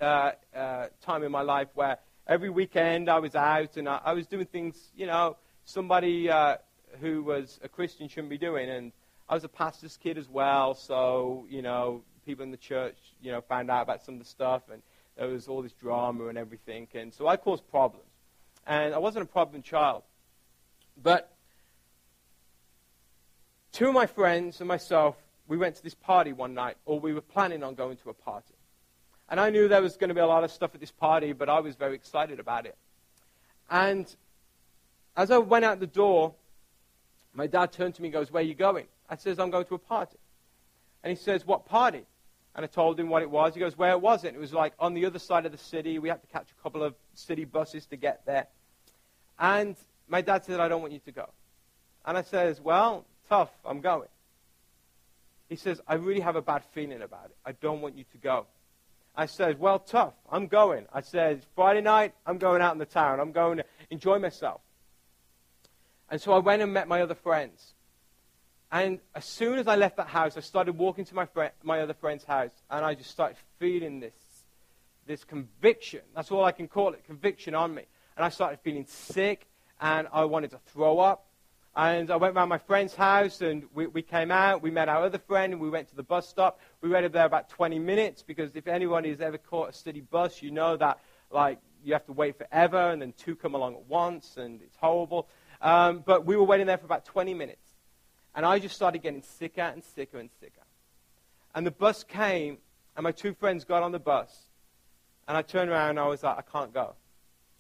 uh, 0.01 0.33
uh, 0.53 0.87
time 1.01 1.23
in 1.23 1.31
my 1.31 1.43
life 1.43 1.69
where 1.75 1.99
every 2.27 2.51
weekend 2.51 3.09
I 3.09 3.21
was 3.21 3.37
out 3.37 3.77
and 3.77 3.89
I, 3.89 4.01
I 4.05 4.15
was 4.15 4.27
doing 4.27 4.47
things, 4.47 4.75
you 4.97 5.07
know, 5.07 5.37
somebody 5.65 6.29
uh, 6.29 6.57
who 7.01 7.23
was 7.23 7.61
a 7.63 7.69
Christian 7.69 8.09
shouldn't 8.09 8.31
be 8.31 8.37
doing. 8.37 8.69
And 8.69 8.91
I 9.29 9.35
was 9.35 9.45
a 9.45 9.49
pastor's 9.49 9.97
kid 9.97 10.19
as 10.19 10.29
well, 10.29 10.75
so, 10.75 11.47
you 11.49 11.63
know, 11.63 12.03
people 12.27 12.43
in 12.43 12.51
the 12.51 12.57
church, 12.57 12.99
you 13.23 13.31
know, 13.31 13.43
found 13.43 13.71
out 13.71 13.83
about 13.83 14.03
some 14.03 14.15
of 14.15 14.21
the 14.21 14.27
stuff 14.29 14.63
and 14.73 14.83
there 15.17 15.29
was 15.29 15.47
all 15.47 15.63
this 15.63 15.75
drama 15.75 16.27
and 16.27 16.37
everything. 16.37 16.89
And 16.95 17.15
so 17.15 17.29
I 17.29 17.37
caused 17.37 17.63
problems. 17.71 18.11
And 18.67 18.93
I 18.93 18.99
wasn't 18.99 19.23
a 19.23 19.29
problem 19.29 19.63
child. 19.63 20.03
But 21.01 21.33
two 23.73 23.89
of 23.89 23.95
my 23.95 24.07
friends 24.07 24.61
and 24.61 24.69
myself, 24.69 25.17
we 25.49 25.57
went 25.57 25.77
to 25.77 25.83
this 25.83 25.95
party 25.95 26.33
one 26.33 26.55
night, 26.55 26.77
or 26.85 27.01
we 27.01 27.13
were 27.13 27.21
planning 27.21 27.63
on 27.63 27.75
going 27.75 27.97
to 27.99 28.11
a 28.11 28.15
party. 28.15 28.55
And 29.29 29.41
I 29.41 29.51
knew 29.51 29.67
there 29.67 29.83
was 29.83 29.97
going 29.97 30.09
to 30.09 30.15
be 30.15 30.21
a 30.21 30.27
lot 30.27 30.45
of 30.45 30.51
stuff 30.51 30.75
at 30.75 30.81
this 30.81 30.91
party, 30.91 31.33
but 31.33 31.49
I 31.49 31.61
was 31.61 31.75
very 31.75 31.95
excited 31.95 32.39
about 32.39 32.67
it. 32.67 32.77
And 33.71 34.15
as 35.17 35.31
I 35.31 35.39
went 35.39 35.65
out 35.65 35.81
the 35.81 35.87
door, 35.87 36.35
my 37.35 37.47
dad 37.47 37.73
turned 37.73 37.95
to 37.95 38.03
me 38.03 38.09
and 38.09 38.13
goes, 38.13 38.31
Where 38.31 38.43
are 38.43 38.47
you 38.47 38.55
going? 38.55 38.87
I 39.09 39.17
says, 39.17 39.39
I'm 39.39 39.51
going 39.51 39.65
to 39.67 39.75
a 39.75 39.79
party. 39.79 40.19
And 41.03 41.11
he 41.11 41.23
says, 41.23 41.47
What 41.47 41.67
party? 41.67 42.03
And 42.55 42.65
I 42.65 42.69
told 42.69 43.01
him 43.01 43.09
what 43.09 43.23
it 43.23 43.31
was. 43.31 43.55
He 43.55 43.61
goes, 43.61 43.77
Where 43.77 43.97
was 43.97 44.25
it? 44.25 44.35
It 44.35 44.41
was 44.41 44.53
like 44.53 44.75
on 44.79 44.93
the 44.95 45.07
other 45.07 45.19
side 45.19 45.47
of 45.47 45.53
the 45.53 45.59
city. 45.59 45.99
We 45.99 46.11
had 46.11 46.21
to 46.21 46.29
catch 46.29 46.49
a 46.51 46.63
couple 46.63 46.83
of 46.83 46.95
city 47.15 47.47
buses 47.47 47.87
to 47.87 47.97
get 47.97 48.27
there. 48.27 48.47
And 49.39 49.77
my 50.09 50.21
dad 50.21 50.45
said, 50.45 50.61
I 50.61 50.69
don't 50.69 50.83
want 50.83 50.93
you 50.93 51.01
to 51.07 51.13
go. 51.13 51.29
And 52.05 52.19
I 52.19 52.23
says, 52.23 52.61
Well, 52.61 53.07
tough, 53.33 53.51
I'm 53.65 53.81
going. 53.81 54.11
He 55.49 55.57
says, 55.57 55.81
I 55.89 55.95
really 55.95 56.21
have 56.21 56.37
a 56.37 56.43
bad 56.43 56.63
feeling 56.73 57.01
about 57.01 57.27
it. 57.31 57.37
I 57.47 57.53
don't 57.53 57.81
want 57.81 57.97
you 57.97 58.05
to 58.13 58.19
go. 58.19 58.47
I 59.17 59.25
said, 59.25 59.59
Well, 59.59 59.79
tough, 59.79 60.13
I'm 60.31 60.49
going. 60.49 60.85
I 60.93 61.01
said, 61.01 61.43
Friday 61.55 61.81
night, 61.81 62.13
I'm 62.27 62.37
going 62.37 62.61
out 62.61 62.75
in 62.75 62.79
the 62.79 62.85
town. 62.85 63.21
I'm 63.21 63.33
going 63.33 63.57
to 63.57 63.65
enjoy 63.89 64.19
myself. 64.19 64.61
And 66.11 66.21
so 66.21 66.35
I 66.35 66.41
went 66.41 66.61
and 66.61 66.75
met 66.75 66.89
my 66.89 67.01
other 67.01 67.15
friends. 67.15 67.73
And 68.71 69.01
as 69.15 69.25
soon 69.25 69.59
as 69.59 69.67
I 69.67 69.77
left 69.77 69.97
that 69.97 70.09
house, 70.09 70.37
I 70.37 70.41
started 70.41 70.77
walking 70.77 71.07
to 71.07 71.15
my, 71.15 71.25
friend, 71.25 71.53
my 71.63 71.81
other 71.81 71.95
friend's 71.95 72.25
house, 72.25 72.53
and 72.71 72.85
I 72.85 72.95
just 72.95 73.11
started 73.11 73.39
feeling 73.59 74.01
this, 74.01 74.15
this 75.07 75.25
conviction. 75.25 76.01
That's 76.15 76.31
all 76.31 76.45
I 76.45 76.53
can 76.53 76.69
call 76.69 76.93
it, 76.93 77.03
conviction 77.07 77.55
on 77.55 77.75
me. 77.75 77.85
And 78.15 78.27
I 78.27 78.29
started 78.29 78.61
feeling 78.61 78.85
sick, 78.87 79.47
and 79.81 80.07
I 80.13 80.25
wanted 80.25 80.51
to 80.51 80.59
throw 80.67 80.99
up. 80.99 81.25
And 81.75 82.11
I 82.11 82.17
went 82.17 82.35
round 82.35 82.51
my 82.51 82.59
friend's 82.59 82.95
house 82.95 83.41
and 83.41 83.65
we, 83.73 83.87
we 83.87 84.03
came 84.03 84.31
out. 84.31 84.61
We 84.61 84.71
met 84.71 84.89
our 84.89 85.05
other 85.05 85.19
friend 85.19 85.55
and 85.55 85.63
we 85.63 85.71
went 85.71 85.89
to 85.89 85.97
the 85.97 86.03
bus 86.03 86.29
stop. 86.29 86.61
We 86.83 86.91
waited 86.91 87.13
there 87.13 87.25
about 87.25 87.49
20 87.49 87.79
minutes 87.79 88.23
because 88.23 88.55
if 88.55 88.67
anyone 88.69 89.05
has 89.05 89.21
ever 89.21 89.39
caught 89.39 89.71
a 89.71 89.73
city 89.73 90.01
bus, 90.01 90.43
you 90.43 90.51
know 90.51 90.77
that 90.77 91.01
like 91.31 91.59
you 91.85 91.93
have 91.95 92.05
to 92.07 92.13
wait 92.13 92.39
forever, 92.39 92.91
and 92.91 93.03
then 93.03 93.13
two 93.17 93.35
come 93.35 93.55
along 93.55 93.75
at 93.75 93.87
once, 93.87 94.37
and 94.37 94.61
it's 94.63 94.77
horrible. 94.77 95.29
Um, 95.61 96.03
but 96.05 96.25
we 96.25 96.37
were 96.37 96.45
waiting 96.45 96.67
there 96.67 96.79
for 96.79 96.85
about 96.85 97.05
20 97.05 97.35
minutes. 97.35 97.67
And 98.35 98.47
I 98.47 98.59
just 98.59 98.75
started 98.75 99.03
getting 99.03 99.23
sicker 99.23 99.63
and 99.63 99.83
sicker 99.83 100.19
and 100.19 100.31
sicker. 100.41 100.63
And 101.55 101.67
the 101.67 101.71
bus 101.71 102.05
came, 102.05 102.59
and 102.97 103.05
my 103.05 103.13
two 103.13 103.35
friends 103.35 103.65
got 103.65 103.83
on 103.83 103.93
the 103.93 103.99
bus. 103.99 104.49
And 105.29 105.37
I 105.37 105.43
turned 105.43 105.71
around 105.71 105.91
and 105.91 106.01
I 106.01 106.07
was 106.07 106.23
like, 106.23 106.39
I 106.39 106.43
can't 106.43 106.73
go. 106.73 106.95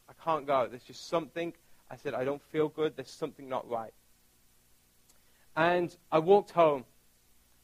I 0.08 0.12
can't 0.24 0.46
go. 0.46 0.66
There's 0.68 0.82
just 0.82 1.08
something. 1.08 1.52
I 1.90 1.96
said, 1.96 2.14
I 2.14 2.24
don't 2.24 2.42
feel 2.50 2.68
good. 2.68 2.96
There's 2.96 3.10
something 3.10 3.48
not 3.48 3.68
right. 3.68 3.92
And 5.56 5.94
I 6.10 6.18
walked 6.18 6.50
home. 6.50 6.84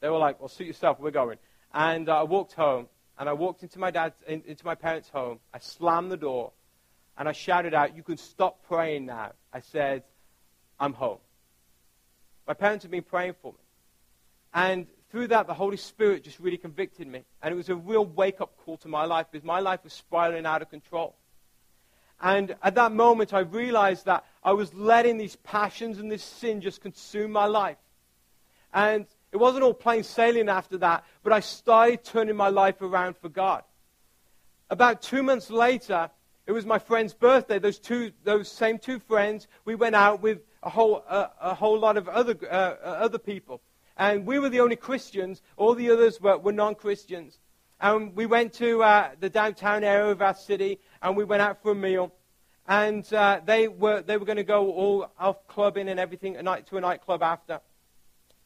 They 0.00 0.08
were 0.08 0.18
like, 0.18 0.40
well, 0.40 0.48
suit 0.48 0.66
yourself. 0.66 1.00
We're 1.00 1.10
going. 1.10 1.38
And 1.72 2.08
uh, 2.08 2.20
I 2.20 2.22
walked 2.22 2.52
home. 2.52 2.88
And 3.18 3.28
I 3.28 3.32
walked 3.32 3.62
into 3.62 3.78
my 3.80 3.90
dad's, 3.90 4.16
in, 4.26 4.42
into 4.46 4.64
my 4.64 4.76
parents' 4.76 5.08
home. 5.08 5.40
I 5.52 5.58
slammed 5.58 6.12
the 6.12 6.16
door. 6.16 6.52
And 7.16 7.28
I 7.28 7.32
shouted 7.32 7.74
out, 7.74 7.96
you 7.96 8.02
can 8.04 8.16
stop 8.16 8.62
praying 8.68 9.06
now. 9.06 9.32
I 9.52 9.60
said, 9.60 10.04
I'm 10.78 10.92
home. 10.92 11.18
My 12.46 12.54
parents 12.54 12.84
had 12.84 12.92
been 12.92 13.02
praying 13.02 13.34
for 13.42 13.52
me. 13.52 13.58
And 14.54 14.86
through 15.10 15.28
that, 15.28 15.46
the 15.46 15.54
Holy 15.54 15.76
Spirit 15.76 16.22
just 16.22 16.38
really 16.38 16.56
convicted 16.58 17.08
me. 17.08 17.24
And 17.42 17.52
it 17.52 17.56
was 17.56 17.68
a 17.68 17.74
real 17.74 18.04
wake 18.04 18.40
up 18.40 18.56
call 18.64 18.76
to 18.78 18.88
my 18.88 19.04
life 19.04 19.26
because 19.30 19.44
my 19.44 19.60
life 19.60 19.80
was 19.82 19.92
spiraling 19.92 20.46
out 20.46 20.62
of 20.62 20.70
control. 20.70 21.16
And 22.20 22.56
at 22.62 22.74
that 22.74 22.92
moment, 22.92 23.32
I 23.32 23.40
realized 23.40 24.06
that 24.06 24.24
I 24.42 24.52
was 24.52 24.74
letting 24.74 25.18
these 25.18 25.36
passions 25.36 25.98
and 25.98 26.10
this 26.10 26.24
sin 26.24 26.60
just 26.60 26.80
consume 26.80 27.30
my 27.30 27.46
life. 27.46 27.76
And 28.72 29.06
it 29.30 29.36
wasn't 29.36 29.62
all 29.64 29.74
plain 29.74 30.02
sailing 30.02 30.48
after 30.48 30.78
that, 30.78 31.04
but 31.22 31.32
I 31.32 31.40
started 31.40 32.04
turning 32.04 32.36
my 32.36 32.48
life 32.48 32.80
around 32.82 33.16
for 33.16 33.28
God. 33.28 33.62
About 34.70 35.00
two 35.00 35.22
months 35.22 35.50
later, 35.50 36.10
it 36.46 36.52
was 36.52 36.66
my 36.66 36.78
friend's 36.78 37.14
birthday. 37.14 37.58
Those, 37.58 37.78
two, 37.78 38.12
those 38.24 38.50
same 38.50 38.78
two 38.78 38.98
friends, 38.98 39.46
we 39.64 39.74
went 39.74 39.94
out 39.94 40.22
with 40.22 40.40
a 40.62 40.70
whole, 40.70 41.04
uh, 41.08 41.28
a 41.40 41.54
whole 41.54 41.78
lot 41.78 41.96
of 41.96 42.08
other, 42.08 42.36
uh, 42.50 42.54
uh, 42.54 42.86
other 43.00 43.18
people. 43.18 43.60
And 43.96 44.26
we 44.26 44.38
were 44.38 44.48
the 44.48 44.60
only 44.60 44.76
Christians. 44.76 45.42
All 45.56 45.74
the 45.74 45.90
others 45.90 46.20
were, 46.20 46.38
were 46.38 46.52
non 46.52 46.74
Christians. 46.74 47.38
And 47.80 48.14
we 48.16 48.26
went 48.26 48.54
to 48.54 48.82
uh, 48.82 49.10
the 49.20 49.30
downtown 49.30 49.84
area 49.84 50.10
of 50.10 50.22
our 50.22 50.34
city 50.34 50.80
and 51.02 51.16
we 51.16 51.24
went 51.24 51.42
out 51.42 51.62
for 51.62 51.72
a 51.72 51.74
meal. 51.74 52.12
And 52.66 53.10
uh, 53.14 53.40
they 53.44 53.66
were, 53.66 54.02
they 54.02 54.16
were 54.18 54.26
going 54.26 54.36
to 54.36 54.44
go 54.44 54.70
all 54.72 55.10
off 55.18 55.46
clubbing 55.48 55.88
and 55.88 55.98
everything 55.98 56.36
a 56.36 56.42
night, 56.42 56.66
to 56.66 56.76
a 56.76 56.80
nightclub 56.80 57.22
after. 57.22 57.60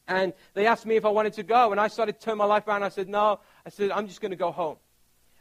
And 0.06 0.32
they 0.54 0.66
asked 0.66 0.86
me 0.86 0.96
if 0.96 1.04
I 1.04 1.08
wanted 1.08 1.32
to 1.34 1.42
go. 1.42 1.72
And 1.72 1.80
I 1.80 1.88
started 1.88 2.20
to 2.20 2.24
turn 2.24 2.38
my 2.38 2.44
life 2.44 2.68
around. 2.68 2.84
I 2.84 2.88
said, 2.88 3.08
no. 3.08 3.40
I 3.66 3.70
said, 3.70 3.90
I'm 3.90 4.06
just 4.06 4.20
going 4.20 4.30
to 4.30 4.36
go 4.36 4.52
home. 4.52 4.76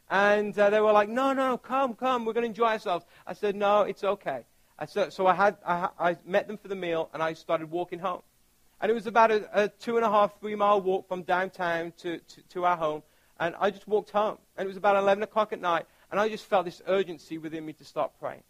And 0.10 0.58
uh, 0.58 0.70
they 0.70 0.82
were 0.82 0.92
like, 0.92 1.10
no, 1.10 1.32
no, 1.32 1.58
come, 1.58 1.94
come. 1.94 2.26
We're 2.26 2.34
going 2.34 2.44
to 2.44 2.50
enjoy 2.50 2.66
ourselves. 2.66 3.06
I 3.26 3.34
said, 3.34 3.56
no, 3.56 3.82
it's 3.84 4.04
okay. 4.04 4.46
I 4.78 4.86
said, 4.86 5.14
so 5.14 5.28
I, 5.28 5.36
had, 5.36 5.58
I, 5.66 5.90
I 6.00 6.18
met 6.26 6.48
them 6.48 6.58
for 6.58 6.68
the 6.68 6.76
meal, 6.76 7.10
and 7.14 7.22
I 7.22 7.34
started 7.34 7.72
walking 7.72 8.00
home. 8.00 8.22
And 8.82 8.90
it 8.90 8.94
was 8.94 9.06
about 9.06 9.32
a, 9.32 9.48
a 9.54 9.68
two 9.70 9.96
and 9.96 10.06
a 10.06 10.10
half, 10.10 10.40
three 10.40 10.56
mile 10.56 10.82
walk 10.82 11.08
from 11.08 11.22
downtown 11.22 11.94
to, 12.00 12.18
to, 12.18 12.42
to 12.50 12.66
our 12.66 12.76
home. 12.76 13.04
And 13.40 13.56
I 13.60 13.70
just 13.70 13.88
walked 13.88 14.10
home. 14.10 14.38
And 14.58 14.66
it 14.66 14.68
was 14.68 14.78
about 14.78 14.98
11 14.98 15.24
o'clock 15.24 15.54
at 15.54 15.62
night. 15.62 15.86
And 16.12 16.20
I 16.20 16.28
just 16.28 16.46
felt 16.46 16.66
this 16.66 16.82
urgency 16.88 17.38
within 17.38 17.66
me 17.66 17.74
to 17.74 17.86
start 17.86 18.12
praying. 18.20 18.44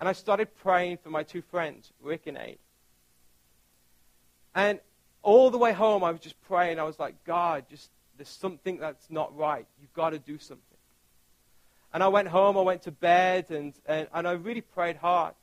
And 0.00 0.08
I 0.08 0.12
started 0.12 0.48
praying 0.56 0.98
for 0.98 1.08
my 1.08 1.22
two 1.22 1.40
friends, 1.40 1.92
Rick 2.02 2.26
and 2.26 2.36
Aid. 2.36 2.58
And 4.54 4.80
all 5.22 5.50
the 5.50 5.58
way 5.58 5.72
home, 5.72 6.02
I 6.02 6.10
was 6.10 6.20
just 6.20 6.40
praying. 6.42 6.78
I 6.80 6.82
was 6.82 6.98
like, 6.98 7.14
God, 7.24 7.64
just 7.70 7.90
there's 8.16 8.28
something 8.28 8.78
that's 8.78 9.10
not 9.10 9.36
right. 9.36 9.66
You've 9.80 9.94
got 9.94 10.10
to 10.10 10.18
do 10.18 10.38
something. 10.38 10.62
And 11.92 12.02
I 12.02 12.08
went 12.08 12.26
home, 12.26 12.58
I 12.58 12.62
went 12.62 12.82
to 12.82 12.90
bed, 12.90 13.50
and, 13.50 13.72
and, 13.86 14.08
and 14.12 14.26
I 14.26 14.32
really 14.32 14.60
prayed 14.60 14.96
hard. 14.96 15.34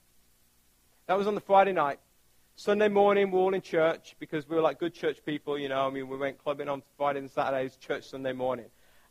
That 1.07 1.17
was 1.17 1.27
on 1.27 1.35
the 1.35 1.41
Friday 1.41 1.71
night. 1.71 1.99
Sunday 2.57 2.89
morning, 2.89 3.31
we're 3.31 3.39
all 3.39 3.53
in 3.53 3.61
church 3.61 4.15
because 4.19 4.47
we 4.47 4.55
were 4.57 4.61
like 4.61 4.77
good 4.77 4.93
church 4.93 5.19
people, 5.25 5.57
you 5.57 5.69
know. 5.69 5.87
I 5.87 5.89
mean, 5.89 6.09
we 6.09 6.17
went 6.17 6.43
clubbing 6.43 6.67
on 6.67 6.83
Friday 6.97 7.19
and 7.19 7.31
Saturdays, 7.31 7.77
church 7.77 8.03
Sunday 8.03 8.33
morning. 8.33 8.65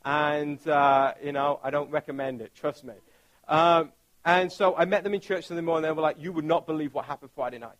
And, 0.04 0.66
uh, 0.66 1.14
you 1.22 1.32
know, 1.32 1.60
I 1.62 1.70
don't 1.70 1.90
recommend 1.90 2.40
it, 2.40 2.54
trust 2.54 2.84
me. 2.84 2.94
Um, 3.48 3.92
and 4.24 4.52
so 4.52 4.76
I 4.76 4.84
met 4.84 5.04
them 5.04 5.14
in 5.14 5.20
church 5.20 5.46
Sunday 5.46 5.62
morning. 5.62 5.82
They 5.82 5.92
were 5.92 6.02
like, 6.02 6.16
You 6.20 6.32
would 6.32 6.44
not 6.44 6.66
believe 6.66 6.94
what 6.94 7.04
happened 7.04 7.30
Friday 7.34 7.58
night. 7.58 7.76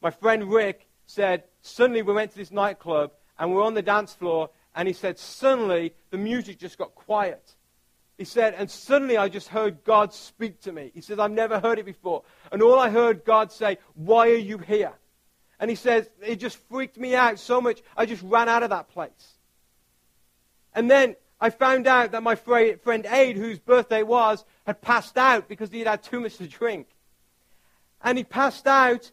My 0.00 0.10
friend 0.10 0.52
Rick 0.52 0.86
said, 1.06 1.44
Suddenly 1.62 2.02
we 2.02 2.12
went 2.12 2.32
to 2.32 2.36
this 2.36 2.50
nightclub 2.50 3.12
and 3.38 3.50
we 3.50 3.56
we're 3.56 3.64
on 3.64 3.74
the 3.74 3.82
dance 3.82 4.12
floor. 4.12 4.50
And 4.74 4.88
he 4.88 4.94
said, 4.94 5.18
Suddenly 5.18 5.94
the 6.10 6.18
music 6.18 6.58
just 6.58 6.78
got 6.78 6.94
quiet. 6.94 7.54
He 8.18 8.24
said, 8.24 8.54
and 8.54 8.70
suddenly 8.70 9.16
I 9.16 9.28
just 9.28 9.48
heard 9.48 9.82
God 9.84 10.12
speak 10.12 10.60
to 10.60 10.72
me. 10.72 10.92
He 10.94 11.00
says, 11.00 11.18
I've 11.18 11.32
never 11.32 11.58
heard 11.58 11.78
it 11.78 11.86
before. 11.86 12.22
And 12.52 12.62
all 12.62 12.78
I 12.78 12.90
heard 12.90 13.24
God 13.24 13.50
say, 13.50 13.78
Why 13.94 14.28
are 14.28 14.34
you 14.34 14.58
here? 14.58 14.92
And 15.58 15.70
he 15.70 15.76
says, 15.76 16.08
It 16.24 16.36
just 16.36 16.58
freaked 16.68 16.96
me 16.96 17.14
out 17.14 17.38
so 17.38 17.60
much, 17.60 17.82
I 17.96 18.06
just 18.06 18.22
ran 18.22 18.48
out 18.48 18.62
of 18.62 18.70
that 18.70 18.88
place. 18.88 19.38
And 20.74 20.90
then 20.90 21.16
I 21.40 21.50
found 21.50 21.86
out 21.86 22.12
that 22.12 22.22
my 22.22 22.34
friend 22.34 23.06
Aid, 23.06 23.36
whose 23.36 23.58
birthday 23.58 23.98
it 23.98 24.06
was, 24.06 24.44
had 24.66 24.80
passed 24.80 25.18
out 25.18 25.48
because 25.48 25.70
he 25.70 25.80
had 25.80 25.88
had 25.88 26.02
too 26.02 26.20
much 26.20 26.36
to 26.36 26.46
drink. 26.46 26.86
And 28.02 28.16
he 28.16 28.24
passed 28.24 28.66
out, 28.66 29.10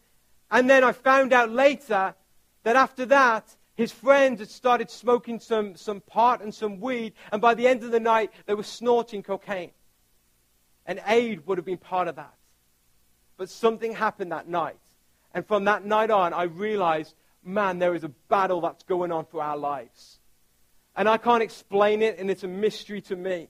and 0.52 0.70
then 0.70 0.84
I 0.84 0.92
found 0.92 1.34
out 1.34 1.52
later 1.52 2.16
that 2.64 2.76
after 2.76 3.06
that, 3.08 3.56
his 3.76 3.92
friends 3.92 4.40
had 4.40 4.50
started 4.50 4.90
smoking 4.90 5.40
some, 5.40 5.76
some 5.76 6.02
pot 6.02 6.42
and 6.42 6.54
some 6.54 6.80
weed, 6.80 7.14
and 7.32 7.42
by 7.42 7.54
the 7.54 7.68
end 7.68 7.84
of 7.84 7.92
the 7.92 8.00
night, 8.00 8.32
they 8.46 8.54
were 8.54 8.64
snorting 8.64 9.24
cocaine. 9.24 9.72
And 10.86 11.02
Aid 11.08 11.46
would 11.48 11.58
have 11.58 11.66
been 11.66 11.78
part 11.78 12.08
of 12.08 12.16
that. 12.18 12.34
But 13.38 13.50
something 13.50 13.94
happened 13.94 14.32
that 14.32 14.48
night. 14.48 14.76
And 15.34 15.46
from 15.48 15.66
that 15.66 15.86
night 15.86 16.12
on, 16.12 16.34
I 16.34 16.44
realized, 16.44 17.16
man, 17.44 17.80
there 17.80 17.96
is 17.96 18.04
a 18.04 18.10
battle 18.10 18.62
that's 18.62 18.84
going 18.84 19.12
on 19.12 19.26
for 19.26 19.42
our 19.42 19.58
lives. 19.58 20.19
And 20.96 21.08
I 21.08 21.18
can't 21.18 21.44
explain 21.44 22.02
it, 22.02 22.20
and 22.20 22.30
it's 22.30 22.44
a 22.44 22.48
mystery 22.48 23.02
to 23.02 23.16
me. 23.16 23.50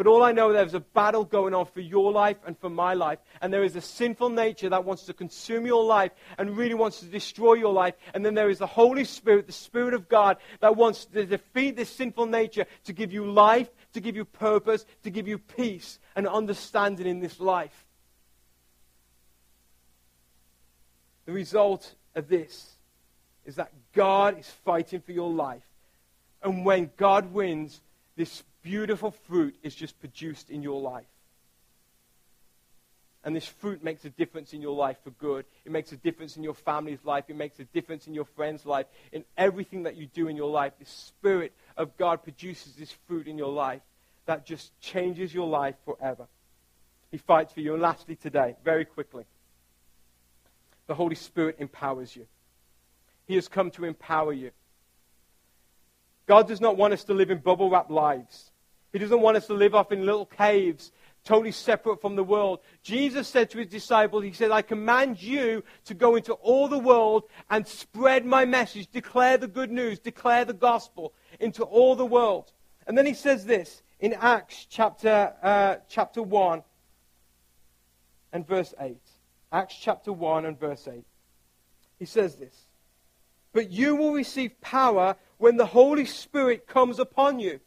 But 0.00 0.06
all 0.06 0.22
I 0.22 0.32
know, 0.32 0.48
is 0.48 0.54
there's 0.54 0.72
a 0.72 0.80
battle 0.80 1.26
going 1.26 1.52
on 1.52 1.66
for 1.66 1.80
your 1.80 2.10
life 2.10 2.38
and 2.46 2.58
for 2.58 2.70
my 2.70 2.94
life. 2.94 3.18
And 3.42 3.52
there 3.52 3.64
is 3.64 3.76
a 3.76 3.82
sinful 3.82 4.30
nature 4.30 4.70
that 4.70 4.86
wants 4.86 5.04
to 5.04 5.12
consume 5.12 5.66
your 5.66 5.84
life 5.84 6.12
and 6.38 6.56
really 6.56 6.72
wants 6.72 7.00
to 7.00 7.04
destroy 7.04 7.52
your 7.52 7.74
life. 7.74 7.92
And 8.14 8.24
then 8.24 8.32
there 8.32 8.48
is 8.48 8.60
the 8.60 8.66
Holy 8.66 9.04
Spirit, 9.04 9.46
the 9.46 9.52
Spirit 9.52 9.92
of 9.92 10.08
God, 10.08 10.38
that 10.60 10.74
wants 10.74 11.04
to 11.04 11.26
defeat 11.26 11.76
this 11.76 11.90
sinful 11.90 12.24
nature 12.24 12.64
to 12.84 12.94
give 12.94 13.12
you 13.12 13.30
life, 13.30 13.68
to 13.92 14.00
give 14.00 14.16
you 14.16 14.24
purpose, 14.24 14.86
to 15.02 15.10
give 15.10 15.28
you 15.28 15.36
peace 15.36 15.98
and 16.16 16.26
understanding 16.26 17.06
in 17.06 17.20
this 17.20 17.38
life. 17.38 17.84
The 21.26 21.32
result 21.32 21.94
of 22.14 22.26
this 22.26 22.70
is 23.44 23.56
that 23.56 23.70
God 23.92 24.40
is 24.40 24.48
fighting 24.64 25.02
for 25.02 25.12
your 25.12 25.30
life. 25.30 25.69
And 26.42 26.64
when 26.64 26.90
God 26.96 27.32
wins, 27.32 27.80
this 28.16 28.42
beautiful 28.62 29.10
fruit 29.10 29.56
is 29.62 29.74
just 29.74 29.98
produced 30.00 30.50
in 30.50 30.62
your 30.62 30.80
life. 30.80 31.06
And 33.22 33.36
this 33.36 33.46
fruit 33.46 33.84
makes 33.84 34.04
a 34.06 34.10
difference 34.10 34.54
in 34.54 34.62
your 34.62 34.74
life 34.74 34.96
for 35.04 35.10
good. 35.10 35.44
It 35.66 35.72
makes 35.72 35.92
a 35.92 35.96
difference 35.96 36.38
in 36.38 36.42
your 36.42 36.54
family's 36.54 37.04
life. 37.04 37.24
It 37.28 37.36
makes 37.36 37.60
a 37.60 37.64
difference 37.64 38.06
in 38.06 38.14
your 38.14 38.24
friend's 38.24 38.64
life. 38.64 38.86
In 39.12 39.24
everything 39.36 39.82
that 39.82 39.96
you 39.96 40.06
do 40.06 40.28
in 40.28 40.36
your 40.36 40.50
life, 40.50 40.72
the 40.78 40.86
Spirit 40.86 41.52
of 41.76 41.96
God 41.98 42.22
produces 42.22 42.74
this 42.76 42.92
fruit 43.06 43.26
in 43.26 43.36
your 43.36 43.52
life 43.52 43.82
that 44.24 44.46
just 44.46 44.78
changes 44.80 45.34
your 45.34 45.46
life 45.46 45.74
forever. 45.84 46.28
He 47.10 47.18
fights 47.18 47.52
for 47.52 47.60
you. 47.60 47.74
And 47.74 47.82
lastly, 47.82 48.16
today, 48.16 48.56
very 48.64 48.86
quickly, 48.86 49.24
the 50.86 50.94
Holy 50.94 51.14
Spirit 51.14 51.56
empowers 51.58 52.16
you. 52.16 52.26
He 53.26 53.34
has 53.34 53.48
come 53.48 53.70
to 53.72 53.84
empower 53.84 54.32
you. 54.32 54.50
God 56.26 56.48
does 56.48 56.60
not 56.60 56.76
want 56.76 56.92
us 56.92 57.04
to 57.04 57.14
live 57.14 57.30
in 57.30 57.38
bubble 57.38 57.70
wrap 57.70 57.90
lives. 57.90 58.52
He 58.92 58.98
doesn't 58.98 59.20
want 59.20 59.36
us 59.36 59.46
to 59.46 59.54
live 59.54 59.74
off 59.74 59.92
in 59.92 60.04
little 60.04 60.26
caves, 60.26 60.92
totally 61.24 61.52
separate 61.52 62.00
from 62.00 62.16
the 62.16 62.24
world. 62.24 62.60
Jesus 62.82 63.28
said 63.28 63.50
to 63.50 63.58
his 63.58 63.68
disciples, 63.68 64.24
He 64.24 64.32
said, 64.32 64.50
I 64.50 64.62
command 64.62 65.22
you 65.22 65.62
to 65.84 65.94
go 65.94 66.16
into 66.16 66.32
all 66.34 66.68
the 66.68 66.78
world 66.78 67.24
and 67.50 67.66
spread 67.66 68.24
my 68.24 68.44
message, 68.44 68.90
declare 68.90 69.38
the 69.38 69.48
good 69.48 69.70
news, 69.70 69.98
declare 69.98 70.44
the 70.44 70.52
gospel 70.52 71.12
into 71.38 71.62
all 71.62 71.94
the 71.94 72.06
world. 72.06 72.52
And 72.86 72.96
then 72.96 73.06
he 73.06 73.14
says 73.14 73.44
this 73.44 73.82
in 74.00 74.14
Acts 74.14 74.66
chapter, 74.68 75.34
uh, 75.42 75.76
chapter 75.88 76.22
1 76.22 76.62
and 78.32 78.46
verse 78.46 78.74
8. 78.80 78.96
Acts 79.52 79.76
chapter 79.80 80.12
1 80.12 80.46
and 80.46 80.58
verse 80.58 80.88
8. 80.88 81.04
He 81.98 82.04
says 82.06 82.36
this 82.36 82.66
But 83.52 83.70
you 83.70 83.96
will 83.96 84.12
receive 84.12 84.60
power 84.60 85.16
when 85.40 85.56
the 85.56 85.66
Holy 85.66 86.04
Spirit 86.04 86.66
comes 86.66 86.98
upon 86.98 87.40
you 87.40 87.60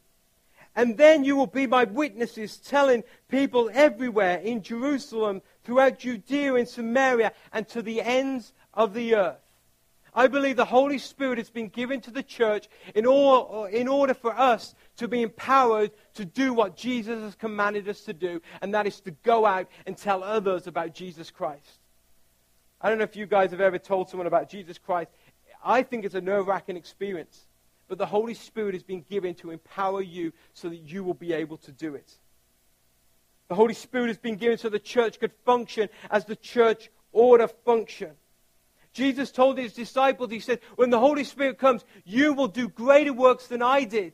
and 0.75 0.97
then 0.97 1.23
you 1.23 1.36
will 1.36 1.47
be 1.47 1.67
my 1.67 1.83
witnesses, 1.83 2.57
telling 2.57 3.03
people 3.29 3.69
everywhere 3.73 4.39
in 4.39 4.62
Jerusalem, 4.62 5.41
throughout 5.63 5.99
Judea 5.99 6.55
and 6.55 6.67
Samaria, 6.67 7.31
and 7.51 7.67
to 7.69 7.81
the 7.81 8.01
ends 8.01 8.53
of 8.73 8.93
the 8.93 9.15
earth. 9.15 9.38
I 10.15 10.27
believe 10.27 10.57
the 10.57 10.65
Holy 10.65 10.99
Spirit 10.99 11.39
has 11.39 11.49
been 11.49 11.69
given 11.69 11.99
to 12.01 12.12
the 12.12 12.21
church 12.21 12.67
in, 12.93 13.05
all, 13.05 13.65
in 13.65 13.88
order 13.88 14.13
for 14.13 14.31
us 14.38 14.75
to 14.97 15.07
be 15.07 15.23
empowered 15.23 15.91
to 16.15 16.25
do 16.25 16.53
what 16.53 16.75
Jesus 16.75 17.21
has 17.21 17.36
commanded 17.36 17.88
us 17.88 18.01
to 18.01 18.13
do, 18.13 18.41
and 18.62 18.73
that 18.73 18.86
is 18.86 18.99
to 19.01 19.12
go 19.12 19.45
out 19.45 19.67
and 19.86 19.97
tell 19.97 20.23
others 20.23 20.67
about 20.67 20.93
Jesus 20.93 21.31
Christ. 21.31 21.79
I 22.81 22.89
don't 22.89 22.97
know 22.97 23.05
if 23.05 23.15
you 23.15 23.25
guys 23.25 23.51
have 23.51 23.62
ever 23.62 23.79
told 23.79 24.09
someone 24.09 24.27
about 24.27 24.49
Jesus 24.49 24.77
Christ. 24.77 25.09
I 25.63 25.83
think 25.83 26.03
it's 26.03 26.15
a 26.15 26.21
nerve 26.21 26.47
wracking 26.47 26.77
experience. 26.77 27.47
But 27.88 27.98
the 27.98 28.06
Holy 28.06 28.34
Spirit 28.34 28.74
has 28.74 28.84
been 28.84 29.06
given 29.10 29.36
to 29.36 29.52
empower 29.52 30.02
you 30.02 30.34
so 30.54 30.69
that 30.69 30.78
you 30.78 31.04
will 31.04 31.13
be 31.13 31.34
able 31.34 31.58
to 31.58 31.72
do 31.72 31.96
it. 31.96 32.17
The 33.50 33.56
Holy 33.56 33.74
Spirit 33.74 34.08
has 34.08 34.17
been 34.17 34.38
given 34.38 34.58
so 34.58 34.69
the 34.69 34.80
church 34.80 35.19
could 35.19 35.34
function 35.46 35.89
as 36.10 36.26
the 36.26 36.36
church 36.36 36.89
ought 37.12 37.38
to 37.38 37.48
function. 37.48 38.12
Jesus 38.93 39.32
told 39.32 39.58
his 39.58 39.74
disciples, 39.74 40.32
He 40.32 40.39
said, 40.39 40.60
When 40.76 40.91
the 40.91 41.00
Holy 41.00 41.24
Spirit 41.24 41.58
comes, 41.58 41.84
you 42.06 42.34
will 42.34 42.48
do 42.48 42.69
greater 42.69 43.13
works 43.13 43.48
than 43.48 43.62
I 43.62 43.84
did. 43.84 44.13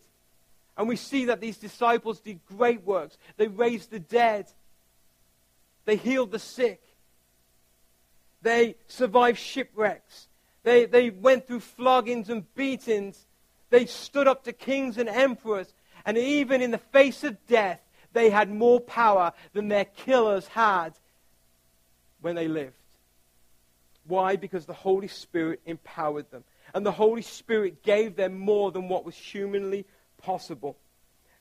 And 0.77 0.87
we 0.87 0.95
see 0.95 1.25
that 1.25 1.41
these 1.41 1.57
disciples 1.57 2.21
did 2.21 2.39
great 2.45 2.83
works. 2.83 3.17
They 3.35 3.47
raised 3.47 3.91
the 3.91 3.99
dead, 3.99 4.47
they 5.83 5.97
healed 5.97 6.31
the 6.31 6.39
sick, 6.39 6.81
they 8.41 8.75
survived 8.87 9.37
shipwrecks, 9.37 10.29
they, 10.63 10.85
they 10.85 11.09
went 11.09 11.47
through 11.47 11.59
floggings 11.59 12.29
and 12.29 12.45
beatings, 12.55 13.25
they 13.69 13.85
stood 13.85 14.27
up 14.27 14.43
to 14.43 14.53
kings 14.53 14.97
and 14.97 15.09
emperors. 15.09 15.73
And 16.05 16.17
even 16.17 16.61
in 16.61 16.71
the 16.71 16.77
face 16.77 17.23
of 17.23 17.45
death, 17.47 17.79
they 18.13 18.29
had 18.29 18.49
more 18.51 18.79
power 18.79 19.33
than 19.53 19.67
their 19.67 19.85
killers 19.85 20.47
had 20.47 20.91
when 22.21 22.35
they 22.35 22.47
lived. 22.47 22.75
Why? 24.05 24.35
Because 24.35 24.65
the 24.65 24.73
Holy 24.73 25.07
Spirit 25.07 25.61
empowered 25.65 26.31
them. 26.31 26.43
And 26.73 26.85
the 26.85 26.91
Holy 26.91 27.21
Spirit 27.21 27.83
gave 27.83 28.15
them 28.15 28.37
more 28.39 28.71
than 28.71 28.87
what 28.87 29.05
was 29.05 29.15
humanly 29.15 29.85
possible. 30.17 30.77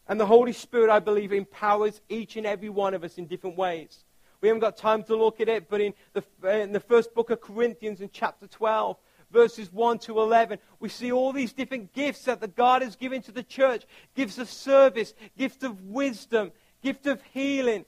And 0.07 0.19
the 0.19 0.27
Holy 0.27 0.53
Spirit, 0.53 0.91
I 0.91 1.01
believe, 1.01 1.33
empowers 1.33 2.01
each 2.09 2.37
and 2.37 2.47
every 2.47 2.69
one 2.69 2.95
of 2.95 3.05
us 3.05 3.19
in 3.19 3.27
different 3.27 3.57
ways. 3.57 4.05
We 4.41 4.49
haven't 4.49 4.61
got 4.61 4.77
time 4.77 5.03
to 5.05 5.17
look 5.17 5.41
at 5.41 5.49
it, 5.49 5.69
but 5.69 5.81
in 5.81 5.95
the, 6.13 6.23
in 6.63 6.73
the 6.73 6.81
first 6.81 7.15
book 7.15 7.31
of 7.31 7.41
Corinthians, 7.41 8.01
in 8.01 8.09
chapter 8.13 8.47
12, 8.47 8.97
verses 9.31 9.73
1 9.73 9.99
to 10.01 10.21
11, 10.21 10.59
we 10.81 10.89
see 10.89 11.13
all 11.13 11.33
these 11.33 11.53
different 11.53 11.93
gifts 11.93 12.25
that 12.25 12.41
the 12.41 12.49
God 12.49 12.83
has 12.83 12.97
given 12.97 13.23
to 13.23 13.33
the 13.33 13.43
church 13.43 13.85
gifts 14.15 14.39
of 14.39 14.49
service, 14.49 15.15
gift 15.37 15.63
of 15.63 15.83
wisdom, 15.83 16.53
gift 16.83 17.07
of 17.07 17.21
healing, 17.33 17.85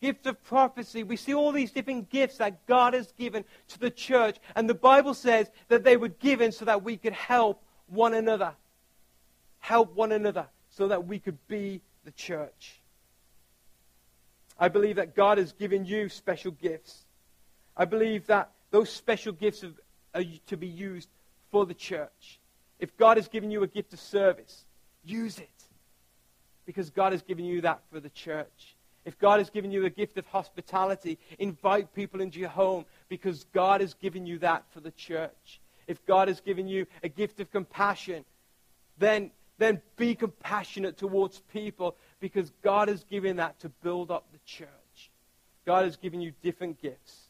gift 0.00 0.26
of 0.26 0.42
prophecy. 0.44 1.02
We 1.02 1.16
see 1.16 1.34
all 1.34 1.52
these 1.52 1.72
different 1.72 2.10
gifts 2.10 2.38
that 2.38 2.66
God 2.66 2.94
has 2.94 3.12
given 3.12 3.44
to 3.68 3.78
the 3.78 3.90
church. 3.90 4.38
And 4.54 4.68
the 4.68 4.74
Bible 4.74 5.14
says 5.14 5.50
that 5.68 5.84
they 5.84 5.96
were 5.96 6.08
given 6.08 6.52
so 6.52 6.64
that 6.64 6.82
we 6.82 6.96
could 6.96 7.12
help 7.12 7.62
one 7.86 8.14
another. 8.14 8.52
Help 9.58 9.94
one 9.94 10.12
another 10.12 10.46
so 10.68 10.88
that 10.88 11.06
we 11.06 11.18
could 11.18 11.38
be 11.48 11.80
the 12.04 12.12
church. 12.12 12.80
I 14.58 14.68
believe 14.68 14.96
that 14.96 15.14
God 15.14 15.38
has 15.38 15.52
given 15.52 15.84
you 15.84 16.08
special 16.08 16.50
gifts. 16.50 17.04
I 17.76 17.84
believe 17.84 18.26
that 18.26 18.52
those 18.70 18.90
special 18.90 19.32
gifts 19.32 19.64
to 20.46 20.56
be 20.56 20.66
used 20.66 21.08
for 21.50 21.66
the 21.66 21.74
church. 21.74 22.40
If 22.78 22.96
God 22.96 23.16
has 23.16 23.28
given 23.28 23.50
you 23.50 23.62
a 23.62 23.66
gift 23.66 23.92
of 23.92 24.00
service, 24.00 24.64
use 25.04 25.38
it. 25.38 25.48
Because 26.66 26.90
God 26.90 27.12
has 27.12 27.22
given 27.22 27.44
you 27.44 27.60
that 27.62 27.80
for 27.90 28.00
the 28.00 28.10
church. 28.10 28.76
If 29.04 29.18
God 29.18 29.38
has 29.38 29.50
given 29.50 29.70
you 29.70 29.84
a 29.86 29.90
gift 29.90 30.18
of 30.18 30.26
hospitality, 30.26 31.18
invite 31.38 31.94
people 31.94 32.20
into 32.20 32.40
your 32.40 32.48
home 32.48 32.84
because 33.08 33.46
God 33.54 33.80
has 33.80 33.94
given 33.94 34.26
you 34.26 34.38
that 34.40 34.64
for 34.72 34.80
the 34.80 34.90
church. 34.90 35.60
If 35.86 36.04
God 36.06 36.26
has 36.26 36.40
given 36.40 36.66
you 36.66 36.86
a 37.04 37.08
gift 37.08 37.38
of 37.38 37.50
compassion, 37.52 38.24
then, 38.98 39.30
then 39.58 39.80
be 39.96 40.16
compassionate 40.16 40.98
towards 40.98 41.40
people 41.52 41.96
because 42.18 42.50
God 42.62 42.88
has 42.88 43.04
given 43.04 43.36
that 43.36 43.60
to 43.60 43.68
build 43.68 44.10
up 44.10 44.26
the 44.32 44.40
church. 44.44 44.68
God 45.64 45.84
has 45.84 45.96
given 45.96 46.20
you 46.20 46.32
different 46.42 46.82
gifts 46.82 47.25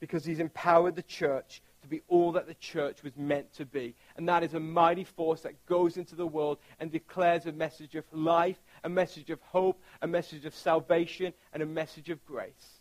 because 0.00 0.24
he's 0.24 0.40
empowered 0.40 0.96
the 0.96 1.02
church 1.02 1.62
to 1.82 1.88
be 1.88 2.02
all 2.08 2.32
that 2.32 2.46
the 2.46 2.54
church 2.54 3.02
was 3.02 3.16
meant 3.16 3.52
to 3.54 3.66
be. 3.66 3.94
And 4.16 4.28
that 4.28 4.42
is 4.42 4.54
a 4.54 4.60
mighty 4.60 5.04
force 5.04 5.42
that 5.42 5.66
goes 5.66 5.96
into 5.96 6.16
the 6.16 6.26
world 6.26 6.58
and 6.80 6.90
declares 6.90 7.46
a 7.46 7.52
message 7.52 7.94
of 7.94 8.04
life, 8.10 8.56
a 8.82 8.88
message 8.88 9.30
of 9.30 9.40
hope, 9.42 9.80
a 10.00 10.06
message 10.06 10.46
of 10.46 10.54
salvation, 10.54 11.32
and 11.52 11.62
a 11.62 11.66
message 11.66 12.10
of 12.10 12.24
grace. 12.24 12.80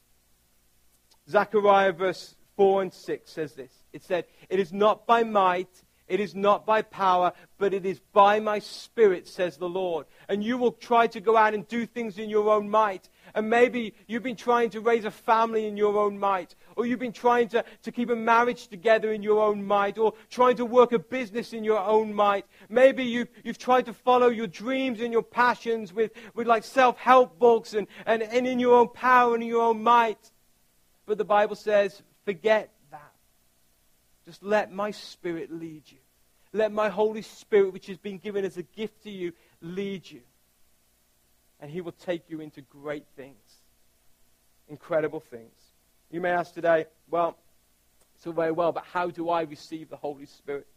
Zechariah 1.29 1.91
verse 1.91 2.35
4 2.55 2.83
and 2.83 2.93
6 2.93 3.31
says 3.31 3.53
this. 3.53 3.71
It 3.91 4.03
said, 4.03 4.25
It 4.49 4.59
is 4.59 4.71
not 4.71 5.05
by 5.05 5.23
might, 5.23 5.83
it 6.07 6.19
is 6.19 6.35
not 6.35 6.65
by 6.65 6.81
power, 6.81 7.33
but 7.57 7.73
it 7.73 7.85
is 7.85 7.99
by 8.11 8.39
my 8.39 8.59
spirit, 8.59 9.27
says 9.27 9.57
the 9.57 9.69
Lord. 9.69 10.05
And 10.27 10.43
you 10.43 10.57
will 10.57 10.73
try 10.73 11.07
to 11.07 11.19
go 11.19 11.37
out 11.37 11.53
and 11.53 11.67
do 11.67 11.85
things 11.85 12.17
in 12.17 12.29
your 12.29 12.49
own 12.49 12.69
might. 12.69 13.09
And 13.35 13.49
maybe 13.49 13.95
you've 14.07 14.21
been 14.21 14.35
trying 14.35 14.69
to 14.71 14.79
raise 14.79 15.05
a 15.05 15.11
family 15.11 15.65
in 15.65 15.75
your 15.75 15.97
own 15.97 16.19
might, 16.19 16.55
or 16.75 16.85
you've 16.85 16.99
been 16.99 17.11
trying 17.11 17.47
to, 17.49 17.65
to 17.81 17.91
keep 17.91 18.09
a 18.11 18.15
marriage 18.15 18.67
together 18.67 19.11
in 19.11 19.23
your 19.23 19.41
own 19.41 19.63
might, 19.63 19.97
or 19.97 20.13
trying 20.29 20.55
to 20.57 20.65
work 20.65 20.91
a 20.91 20.99
business 20.99 21.51
in 21.51 21.63
your 21.63 21.79
own 21.79 22.13
might. 22.13 22.45
Maybe 22.69 23.03
you've, 23.03 23.29
you've 23.43 23.57
tried 23.57 23.87
to 23.87 23.93
follow 23.93 24.27
your 24.27 24.45
dreams 24.45 25.01
and 25.01 25.11
your 25.11 25.23
passions 25.23 25.91
with, 25.91 26.11
with 26.35 26.45
like 26.45 26.63
self 26.63 26.97
help 26.97 27.39
books 27.39 27.73
and, 27.73 27.87
and, 28.05 28.21
and 28.21 28.45
in 28.45 28.59
your 28.59 28.75
own 28.75 28.89
power 28.89 29.33
and 29.33 29.41
in 29.41 29.49
your 29.49 29.63
own 29.63 29.81
might. 29.81 30.31
But 31.07 31.17
the 31.17 31.25
Bible 31.25 31.55
says, 31.55 32.03
forget 32.25 32.71
that. 32.91 33.13
Just 34.25 34.43
let 34.43 34.71
my 34.71 34.91
spirit 34.91 35.51
lead 35.51 35.83
you. 35.87 35.97
Let 36.53 36.71
my 36.71 36.89
Holy 36.89 37.23
Spirit, 37.23 37.73
which 37.73 37.87
has 37.87 37.97
been 37.97 38.19
given 38.19 38.45
as 38.45 38.57
a 38.57 38.63
gift 38.63 39.03
to 39.03 39.09
you, 39.09 39.33
lead 39.59 40.09
you 40.09 40.21
and 41.63 41.71
He 41.71 41.79
will 41.79 41.93
take 41.93 42.29
you 42.29 42.41
into 42.41 42.59
great 42.59 43.05
things, 43.15 43.39
incredible 44.67 45.21
things. 45.21 45.55
You 46.11 46.19
may 46.19 46.31
ask 46.31 46.53
today, 46.53 46.87
well, 47.09 47.37
so 48.19 48.33
very 48.33 48.51
well, 48.51 48.73
but 48.73 48.83
how 48.83 49.09
do 49.09 49.29
I 49.29 49.43
receive 49.43 49.89
the 49.89 49.95
Holy 49.95 50.25
Spirit? 50.25 50.67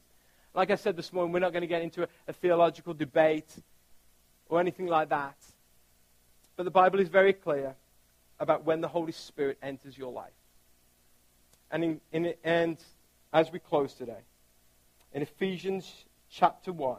Like 0.55 0.71
I 0.71 0.77
said 0.77 0.97
this 0.97 1.13
morning, 1.13 1.33
we're 1.33 1.41
not 1.41 1.53
going 1.53 1.63
to 1.63 1.67
get 1.67 1.83
into 1.83 2.05
a, 2.05 2.09
a 2.29 2.33
theological 2.33 2.95
debate 2.95 3.53
or 4.49 4.61
anything 4.61 4.87
like 4.87 5.09
that. 5.09 5.35
But 6.55 6.63
the 6.63 6.71
Bible 6.71 7.01
is 7.01 7.09
very 7.09 7.33
clear 7.33 7.75
about 8.39 8.65
when 8.65 8.81
the 8.81 8.89
Holy 8.89 9.11
Spirit 9.11 9.59
enters 9.61 9.99
your 9.99 10.13
life. 10.13 10.31
And, 11.73 11.83
in, 11.83 12.01
in, 12.13 12.35
and 12.45 12.79
as 13.33 13.51
we 13.51 13.59
close 13.59 13.93
today, 13.93 14.23
in 15.13 15.23
Ephesians 15.23 16.05
chapter 16.31 16.73
1, 16.73 16.99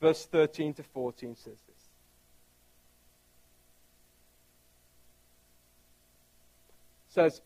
verse 0.00 0.24
13 0.24 0.72
to 0.72 0.82
14 0.82 1.36
says 1.36 1.52
this. 1.68 1.88
Says, 7.08 7.40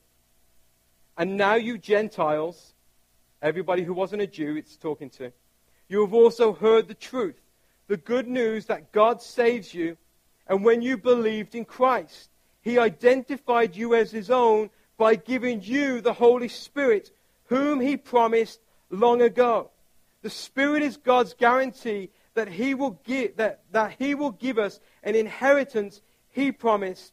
And 1.17 1.37
now 1.37 1.55
you 1.55 1.79
Gentiles, 1.79 2.75
everybody 3.41 3.83
who 3.83 3.95
wasn't 3.95 4.23
a 4.23 4.27
Jew, 4.27 4.57
it's 4.57 4.77
talking 4.77 5.11
to, 5.11 5.33
you 5.89 6.01
have 6.01 6.15
also 6.15 6.53
heard 6.53 6.89
the 6.89 6.95
truth, 6.95 7.41
the 7.89 7.97
good 7.97 8.29
news 8.29 8.67
that 8.67 8.93
God 8.93 9.23
saves 9.23 9.75
you. 9.75 9.97
And 10.47 10.65
when 10.65 10.83
you 10.83 10.97
believed 10.97 11.55
in 11.55 11.65
Christ, 11.65 12.31
he 12.63 12.79
identified 12.79 13.77
you 13.77 13.95
as 13.95 14.11
his 14.11 14.31
own 14.31 14.71
by 14.97 15.15
giving 15.17 15.63
you 15.63 16.01
the 16.01 16.13
Holy 16.13 16.49
Spirit, 16.49 17.11
whom 17.47 17.81
he 17.81 17.97
promised 17.97 18.61
long 18.91 19.23
ago. 19.23 19.71
The 20.23 20.31
Spirit 20.31 20.83
is 20.83 20.97
God's 20.97 21.35
guarantee 21.35 22.11
that 22.35 22.49
he 22.49 22.75
will 22.75 22.99
give, 23.05 23.37
that, 23.37 23.63
that 23.73 23.97
he 23.99 24.15
will 24.15 24.31
give 24.31 24.59
us 24.59 24.81
an 25.03 25.15
inheritance 25.15 26.01
he 26.31 26.53
promised 26.53 27.13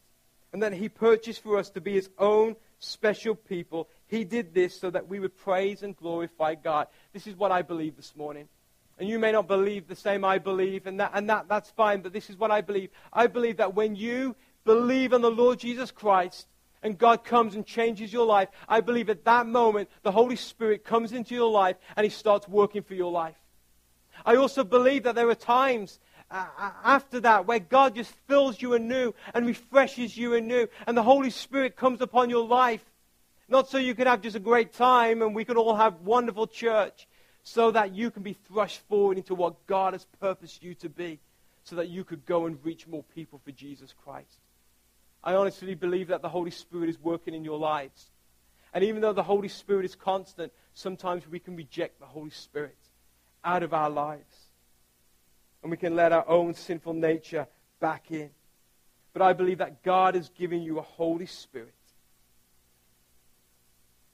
and 0.52 0.62
that 0.62 0.72
he 0.72 0.88
purchased 0.88 1.42
for 1.42 1.56
us 1.56 1.70
to 1.70 1.80
be 1.80 1.94
his 1.94 2.10
own 2.18 2.56
special 2.78 3.34
people. 3.34 3.88
He 4.06 4.24
did 4.24 4.54
this 4.54 4.78
so 4.78 4.90
that 4.90 5.08
we 5.08 5.20
would 5.20 5.36
praise 5.36 5.82
and 5.82 5.96
glorify 5.96 6.54
God. 6.54 6.88
This 7.12 7.26
is 7.26 7.36
what 7.36 7.52
I 7.52 7.62
believe 7.62 7.96
this 7.96 8.16
morning. 8.16 8.48
And 8.98 9.08
you 9.08 9.18
may 9.18 9.32
not 9.32 9.48
believe 9.48 9.86
the 9.86 9.96
same 9.96 10.24
I 10.24 10.38
believe, 10.38 10.86
and, 10.86 11.00
that, 11.00 11.12
and 11.14 11.28
that, 11.30 11.48
that's 11.48 11.70
fine, 11.70 12.02
but 12.02 12.12
this 12.12 12.28
is 12.28 12.36
what 12.36 12.50
I 12.50 12.60
believe. 12.60 12.90
I 13.12 13.28
believe 13.28 13.56
that 13.58 13.74
when 13.74 13.96
you 13.96 14.36
believe 14.64 15.12
in 15.12 15.22
the 15.22 15.30
Lord 15.30 15.58
Jesus 15.58 15.90
Christ, 15.90 16.46
and 16.82 16.96
God 16.96 17.24
comes 17.24 17.54
and 17.54 17.66
changes 17.66 18.12
your 18.12 18.26
life, 18.26 18.48
I 18.68 18.80
believe 18.80 19.10
at 19.10 19.24
that 19.24 19.46
moment 19.46 19.90
the 20.02 20.12
Holy 20.12 20.36
Spirit 20.36 20.84
comes 20.84 21.12
into 21.12 21.34
your 21.34 21.50
life 21.50 21.76
and 21.96 22.04
He 22.04 22.10
starts 22.10 22.48
working 22.48 22.82
for 22.82 22.94
your 22.94 23.12
life. 23.12 23.36
I 24.24 24.36
also 24.36 24.64
believe 24.64 25.04
that 25.04 25.14
there 25.14 25.28
are 25.28 25.34
times 25.34 25.98
Uh, 26.30 26.46
uh, 26.58 26.70
after 26.84 27.18
that, 27.20 27.46
where 27.46 27.58
God 27.58 27.96
just 27.96 28.12
fills 28.28 28.62
you 28.62 28.74
anew 28.74 29.14
and 29.34 29.46
refreshes 29.46 30.16
you 30.16 30.34
anew, 30.34 30.68
and 30.86 30.96
the 30.96 31.02
Holy 31.02 31.30
Spirit 31.30 31.76
comes 31.76 32.00
upon 32.00 32.30
your 32.30 32.46
life. 32.46 32.84
Not 33.48 33.68
so 33.68 33.78
you 33.78 33.96
can 33.96 34.06
have 34.06 34.22
just 34.22 34.36
a 34.36 34.40
great 34.40 34.72
time 34.72 35.22
and 35.22 35.34
we 35.34 35.44
can 35.44 35.56
all 35.56 35.74
have 35.74 36.02
wonderful 36.02 36.46
church, 36.46 37.08
so 37.42 37.72
that 37.72 37.94
you 37.94 38.12
can 38.12 38.22
be 38.22 38.34
thrust 38.34 38.78
forward 38.88 39.16
into 39.16 39.34
what 39.34 39.66
God 39.66 39.92
has 39.94 40.06
purposed 40.20 40.62
you 40.62 40.74
to 40.76 40.88
be, 40.88 41.18
so 41.64 41.74
that 41.76 41.88
you 41.88 42.04
could 42.04 42.24
go 42.26 42.46
and 42.46 42.64
reach 42.64 42.86
more 42.86 43.02
people 43.14 43.40
for 43.44 43.50
Jesus 43.50 43.92
Christ. 44.04 44.38
I 45.24 45.34
honestly 45.34 45.74
believe 45.74 46.08
that 46.08 46.22
the 46.22 46.28
Holy 46.28 46.52
Spirit 46.52 46.90
is 46.90 46.98
working 47.00 47.34
in 47.34 47.44
your 47.44 47.58
lives. 47.58 48.10
And 48.72 48.84
even 48.84 49.00
though 49.00 49.12
the 49.12 49.22
Holy 49.22 49.48
Spirit 49.48 49.84
is 49.84 49.96
constant, 49.96 50.52
sometimes 50.74 51.26
we 51.26 51.40
can 51.40 51.56
reject 51.56 51.98
the 51.98 52.06
Holy 52.06 52.30
Spirit 52.30 52.78
out 53.44 53.64
of 53.64 53.74
our 53.74 53.90
lives. 53.90 54.39
And 55.62 55.70
we 55.70 55.76
can 55.76 55.94
let 55.94 56.12
our 56.12 56.26
own 56.28 56.54
sinful 56.54 56.94
nature 56.94 57.46
back 57.80 58.10
in. 58.10 58.30
But 59.12 59.22
I 59.22 59.32
believe 59.32 59.58
that 59.58 59.82
God 59.82 60.14
has 60.14 60.28
given 60.30 60.62
you 60.62 60.78
a 60.78 60.82
Holy 60.82 61.26
Spirit 61.26 61.74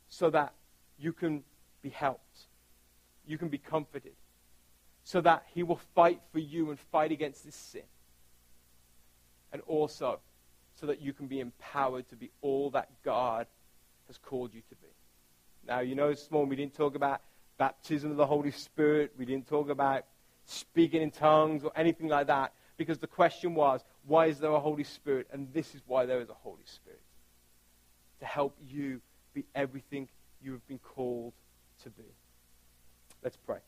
so 0.09 0.31
that 0.31 0.55
you 0.99 1.13
can 1.13 1.45
be 1.83 1.91
helped, 1.91 2.47
you 3.27 3.37
can 3.37 3.49
be 3.49 3.59
comforted, 3.59 4.15
so 5.05 5.21
that 5.21 5.45
He 5.55 5.63
will 5.63 5.81
fight 5.95 6.21
for 6.33 6.39
you 6.39 6.71
and 6.71 6.81
fight 6.91 7.13
against 7.13 7.45
this 7.45 7.55
sin. 7.55 7.83
And 9.53 9.63
also 9.67 10.21
so 10.81 10.87
that 10.87 11.01
you 11.01 11.13
can 11.13 11.27
be 11.27 11.41
empowered 11.41 12.09
to 12.09 12.17
be 12.17 12.31
all 12.43 12.71
that 12.71 12.89
God 13.03 13.47
has 14.07 14.19
called 14.19 14.55
you 14.55 14.63
to 14.69 14.75
be. 14.77 14.89
Now, 15.67 15.81
you 15.81 15.95
know, 15.95 16.11
this 16.11 16.31
morning 16.31 16.51
we 16.51 16.57
didn't 16.57 16.75
talk 16.75 16.95
about 16.95 17.21
baptism 17.59 18.11
of 18.11 18.17
the 18.17 18.27
Holy 18.27 18.51
Spirit. 18.51 19.13
We 19.19 19.25
didn't 19.25 19.49
talk 19.49 19.71
about 19.71 20.05
speaking 20.47 21.03
in 21.03 21.11
tongues 21.11 21.65
or 21.65 21.73
anything 21.77 22.09
like 22.09 22.29
that 22.29 22.53
because 22.77 22.99
the 22.99 23.07
question 23.07 23.55
was, 23.55 23.83
why 24.07 24.27
is 24.27 24.39
there 24.39 24.51
a 24.51 24.61
Holy 24.61 24.85
Spirit? 24.85 25.29
And 25.33 25.53
this 25.53 25.75
is 25.75 25.83
why 25.87 26.07
there 26.07 26.21
is 26.21 26.31
a 26.31 26.35
Holy 26.35 26.65
Spirit 26.65 27.01
to 28.21 28.27
help 28.27 28.57
you 28.67 29.01
be 29.35 29.45
everything 29.55 30.09
you 30.43 30.53
have 30.53 30.67
been 30.69 30.79
called 30.79 31.33
to 31.83 31.91
be. 31.91 32.05
Let's 33.23 33.37
pray. 33.37 33.59